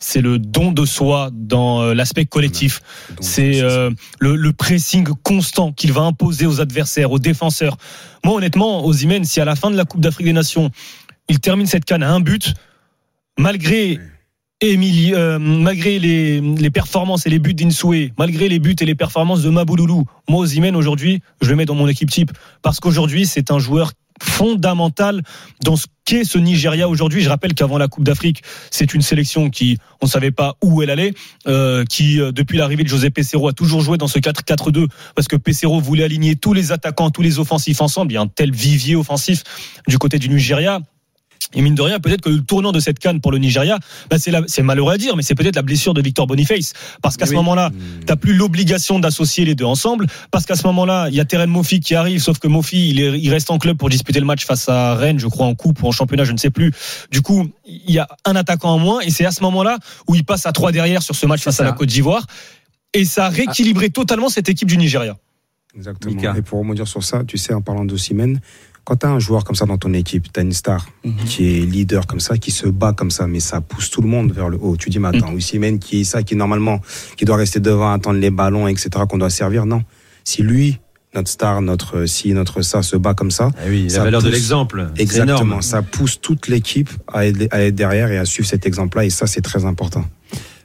c'est 0.00 0.20
le 0.20 0.38
don 0.38 0.72
de 0.72 0.84
soi 0.84 1.30
dans 1.32 1.82
euh, 1.82 1.94
l'aspect 1.94 2.24
collectif. 2.24 2.80
C'est 3.20 3.60
euh, 3.60 3.90
le, 4.18 4.34
le 4.34 4.52
pressing 4.52 5.06
constant 5.22 5.72
qu'il 5.72 5.92
va 5.92 6.02
imposer 6.02 6.46
aux 6.46 6.60
adversaires, 6.60 7.12
aux 7.12 7.18
défenseurs. 7.18 7.76
Moi, 8.24 8.34
honnêtement, 8.34 8.84
Osimhen, 8.84 9.24
si 9.24 9.40
à 9.40 9.44
la 9.44 9.54
fin 9.54 9.70
de 9.70 9.76
la 9.76 9.84
Coupe 9.84 10.00
d'Afrique 10.00 10.26
des 10.26 10.32
Nations, 10.32 10.70
il 11.28 11.38
termine 11.38 11.66
cette 11.66 11.84
canne 11.84 12.02
à 12.02 12.10
un 12.10 12.20
but, 12.20 12.54
malgré 13.38 14.00
Émilie, 14.62 15.14
euh, 15.14 15.38
malgré 15.38 15.98
les, 15.98 16.40
les 16.40 16.70
performances 16.70 17.24
et 17.24 17.30
les 17.30 17.38
buts 17.38 17.54
d'Insoué, 17.54 18.12
malgré 18.18 18.48
les 18.48 18.58
buts 18.58 18.76
et 18.80 18.84
les 18.84 18.94
performances 18.94 19.42
de 19.42 19.48
Mabouloulou, 19.48 20.04
moi, 20.28 20.40
Osimhen, 20.40 20.76
aujourd'hui, 20.76 21.22
je 21.40 21.48
le 21.48 21.56
mets 21.56 21.64
dans 21.64 21.74
mon 21.74 21.88
équipe 21.88 22.10
type. 22.10 22.32
Parce 22.62 22.80
qu'aujourd'hui, 22.80 23.26
c'est 23.26 23.50
un 23.50 23.58
joueur 23.58 23.92
fondamental 24.22 25.22
dans 25.64 25.76
ce 25.76 25.86
qu'est 26.04 26.24
ce 26.24 26.38
Nigeria 26.38 26.88
aujourd'hui. 26.88 27.22
Je 27.22 27.28
rappelle 27.28 27.54
qu'avant 27.54 27.78
la 27.78 27.88
Coupe 27.88 28.04
d'Afrique, 28.04 28.42
c'est 28.70 28.94
une 28.94 29.02
sélection 29.02 29.50
qui, 29.50 29.78
on 30.00 30.06
ne 30.06 30.10
savait 30.10 30.30
pas 30.30 30.56
où 30.62 30.82
elle 30.82 30.90
allait, 30.90 31.14
euh, 31.46 31.84
qui, 31.84 32.20
euh, 32.20 32.32
depuis 32.32 32.58
l'arrivée 32.58 32.84
de 32.84 32.88
José 32.88 33.10
Pesero, 33.10 33.48
a 33.48 33.52
toujours 33.52 33.80
joué 33.80 33.98
dans 33.98 34.08
ce 34.08 34.18
4-4-2 34.18 34.88
parce 35.14 35.28
que 35.28 35.36
Pesero 35.36 35.80
voulait 35.80 36.04
aligner 36.04 36.36
tous 36.36 36.52
les 36.52 36.72
attaquants, 36.72 37.10
tous 37.10 37.22
les 37.22 37.38
offensifs 37.38 37.80
ensemble. 37.80 38.12
Il 38.12 38.14
y 38.14 38.18
a 38.18 38.22
un 38.22 38.28
tel 38.28 38.52
vivier 38.52 38.96
offensif 38.96 39.42
du 39.88 39.98
côté 39.98 40.18
du 40.18 40.28
Nigeria. 40.28 40.80
Et 41.54 41.62
mine 41.62 41.74
de 41.74 41.82
rien, 41.82 41.98
peut-être 41.98 42.20
que 42.20 42.28
le 42.28 42.42
tournant 42.42 42.70
de 42.70 42.78
cette 42.80 42.98
canne 42.98 43.20
pour 43.20 43.32
le 43.32 43.38
Nigeria, 43.38 43.78
bah 44.08 44.16
c'est, 44.18 44.62
malheureux 44.62 44.92
à 44.92 44.98
dire, 44.98 45.16
mais 45.16 45.22
c'est 45.22 45.34
peut-être 45.34 45.56
la 45.56 45.62
blessure 45.62 45.94
de 45.94 46.02
Victor 46.02 46.26
Boniface. 46.26 46.74
Parce 47.02 47.16
qu'à 47.16 47.26
ce 47.26 47.30
Oui. 47.30 47.36
moment-là, 47.38 47.70
t'as 48.06 48.14
plus 48.16 48.34
l'obligation 48.34 48.98
d'associer 49.00 49.44
les 49.44 49.54
deux 49.54 49.64
ensemble. 49.64 50.06
Parce 50.30 50.46
qu'à 50.46 50.54
ce 50.54 50.66
moment-là, 50.68 51.08
il 51.08 51.14
y 51.16 51.20
a 51.20 51.24
Terren 51.24 51.48
Mofi 51.48 51.80
qui 51.80 51.94
arrive, 51.94 52.20
sauf 52.20 52.38
que 52.38 52.46
Mofi, 52.46 52.90
il, 52.90 53.00
est- 53.00 53.18
il 53.18 53.30
reste 53.30 53.50
en 53.50 53.58
club 53.58 53.76
pour 53.78 53.88
disputer 53.88 54.20
le 54.20 54.26
match 54.26 54.44
face 54.44 54.68
à 54.68 54.94
Rennes, 54.94 55.18
je 55.18 55.26
crois, 55.26 55.46
en 55.46 55.54
coupe 55.54 55.82
ou 55.82 55.88
en 55.88 55.92
championnat, 55.92 56.24
je 56.24 56.32
ne 56.32 56.38
sais 56.38 56.50
plus. 56.50 56.72
Du 57.10 57.20
coup, 57.22 57.50
il 57.66 57.90
y 57.90 57.98
a 57.98 58.06
un 58.24 58.36
attaquant 58.36 58.70
en 58.74 58.78
moins, 58.78 59.00
et 59.00 59.10
c'est 59.10 59.24
à 59.24 59.30
ce 59.32 59.42
moment-là 59.42 59.78
où 60.08 60.14
il 60.14 60.24
passe 60.24 60.46
à 60.46 60.52
trois 60.52 60.70
derrière 60.72 61.02
sur 61.02 61.16
ce 61.16 61.26
match 61.26 61.40
face 61.42 61.58
à 61.58 61.64
la 61.64 61.72
Côte 61.72 61.88
d'Ivoire. 61.88 62.26
Et 62.92 63.04
ça 63.04 63.26
a 63.26 63.28
rééquilibré 63.28 63.90
totalement 63.90 64.28
cette 64.28 64.48
équipe 64.48 64.68
du 64.68 64.76
Nigeria. 64.76 65.16
Exactement. 65.76 66.14
Mika. 66.14 66.34
Et 66.36 66.42
pour 66.42 66.58
rebondir 66.58 66.86
sur 66.88 67.02
ça, 67.04 67.22
tu 67.26 67.38
sais, 67.38 67.54
en 67.54 67.62
parlant 67.62 67.84
d'Ossimène, 67.84 68.40
quand 68.84 68.96
tu 68.96 69.06
as 69.06 69.10
un 69.10 69.18
joueur 69.18 69.44
comme 69.44 69.54
ça 69.56 69.66
dans 69.66 69.78
ton 69.78 69.92
équipe, 69.92 70.32
tu 70.32 70.40
as 70.40 70.42
une 70.42 70.52
star 70.52 70.88
qui 71.26 71.58
est 71.58 71.60
leader 71.66 72.06
comme 72.06 72.20
ça, 72.20 72.36
qui 72.38 72.50
se 72.50 72.66
bat 72.66 72.92
comme 72.92 73.10
ça, 73.10 73.26
mais 73.26 73.40
ça 73.40 73.60
pousse 73.60 73.90
tout 73.90 74.02
le 74.02 74.08
monde 74.08 74.32
vers 74.32 74.48
le 74.48 74.58
haut. 74.60 74.76
Tu 74.76 74.90
dis, 74.90 74.98
mais 74.98 75.08
attends, 75.08 75.32
Ossimène 75.32 75.78
qui 75.78 76.00
est 76.00 76.04
ça, 76.04 76.22
qui 76.22 76.34
normalement, 76.36 76.80
qui 77.16 77.24
doit 77.24 77.36
rester 77.36 77.60
devant, 77.60 77.92
attendre 77.92 78.18
les 78.18 78.30
ballons, 78.30 78.66
etc., 78.68 78.90
qu'on 79.08 79.18
doit 79.18 79.30
servir, 79.30 79.66
non. 79.66 79.82
Si 80.24 80.42
lui, 80.42 80.78
notre 81.14 81.28
star, 81.28 81.60
notre 81.62 82.06
si, 82.06 82.32
notre 82.32 82.62
ça 82.62 82.82
se 82.82 82.96
bat 82.96 83.14
comme 83.14 83.30
ça, 83.30 83.50
Ah 83.58 83.62
oui, 83.68 83.84
la 83.84 83.88
Ça 83.90 84.04
valeur 84.04 84.22
de 84.22 84.28
l'exemple. 84.28 84.88
exactement, 84.96 85.60
ça 85.60 85.82
pousse 85.82 86.20
toute 86.20 86.48
l'équipe 86.48 86.90
à 87.12 87.20
à 87.20 87.24
être 87.62 87.74
derrière 87.74 88.10
et 88.10 88.18
à 88.18 88.24
suivre 88.24 88.48
cet 88.48 88.66
exemple-là, 88.66 89.04
et 89.04 89.10
ça, 89.10 89.26
c'est 89.26 89.40
très 89.42 89.64
important. 89.64 90.04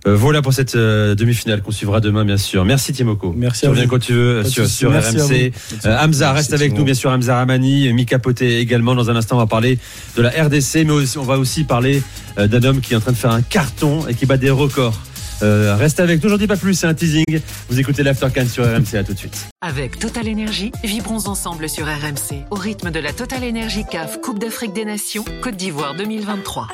Euh, 0.08 0.16
voilà 0.16 0.42
pour 0.44 0.54
cette 0.54 0.76
euh, 0.76 1.16
demi-finale 1.16 1.62
qu'on 1.64 1.72
suivra 1.72 2.00
demain, 2.00 2.26
bien 2.26 2.38
sûr. 2.38 2.64
Merci 2.64 2.94
Timoko. 2.94 3.34
Merci 3.36 3.62
Tu 3.62 3.66
à 3.66 3.70
reviens 3.70 3.84
vous. 3.86 3.90
quand 3.90 4.00
tu 4.00 4.14
veux 4.14 4.38
euh, 4.40 4.44
Pas 4.44 4.50
sur, 4.68 4.92
RMC. 4.92 5.52
Euh, 5.86 5.98
Hamza 5.98 6.26
Merci, 6.28 6.38
reste 6.38 6.54
avec 6.54 6.70
Timo. 6.70 6.80
nous, 6.80 6.86
bien 6.86 6.94
sûr. 6.94 7.10
Hamza 7.10 7.36
Ramani, 7.38 7.92
Mika 7.94 8.20
Poté 8.20 8.60
également. 8.60 8.94
Dans 8.94 9.10
un 9.10 9.16
instant, 9.16 9.36
on 9.38 9.40
va 9.40 9.48
parler 9.48 9.80
de 10.16 10.22
la 10.22 10.30
RDC, 10.30 10.84
mais 10.86 10.92
aussi, 10.92 11.18
on 11.18 11.24
va 11.24 11.40
aussi 11.40 11.64
parler 11.64 12.04
euh, 12.38 12.48
d'un 12.48 12.64
homme 12.64 12.82
qui 12.82 12.94
est 12.94 12.98
en 12.98 13.00
train 13.00 13.14
de 13.14 13.18
faire 13.18 13.32
un 13.32 13.42
carton 13.42 14.08
et 14.08 14.14
qui 14.14 14.26
bat 14.28 14.38
des 14.38 14.52
records. 14.52 15.00
Euh, 15.44 15.76
restez 15.76 16.02
avec 16.02 16.24
nous, 16.24 16.30
j'en 16.30 16.38
dis 16.38 16.48
pas 16.48 16.56
plus, 16.56 16.76
c'est 16.76 16.88
un 16.88 16.94
teasing. 16.94 17.26
Vous 17.68 17.80
écoutez 17.80 18.04
l'After 18.04 18.28
Can 18.34 18.46
sur 18.48 18.64
RMC, 18.64 18.96
à 18.98 19.04
tout 19.04 19.14
de 19.14 19.18
suite. 19.18 19.48
Avec 19.62 20.00
Total 20.00 20.28
Énergie, 20.28 20.72
vibrons 20.84 21.28
ensemble 21.28 21.68
sur 21.68 21.86
RMC 21.88 22.46
au 22.52 22.56
rythme 22.56 22.90
de 22.92 23.00
la 23.00 23.12
Total 23.12 23.44
Énergie 23.44 23.84
CAF 23.92 24.22
Coupe 24.22 24.40
d'Afrique 24.40 24.74
des 24.74 24.86
Nations 24.86 25.26
Côte 25.42 25.58
d'Ivoire 25.58 25.94
2023. 25.96 26.68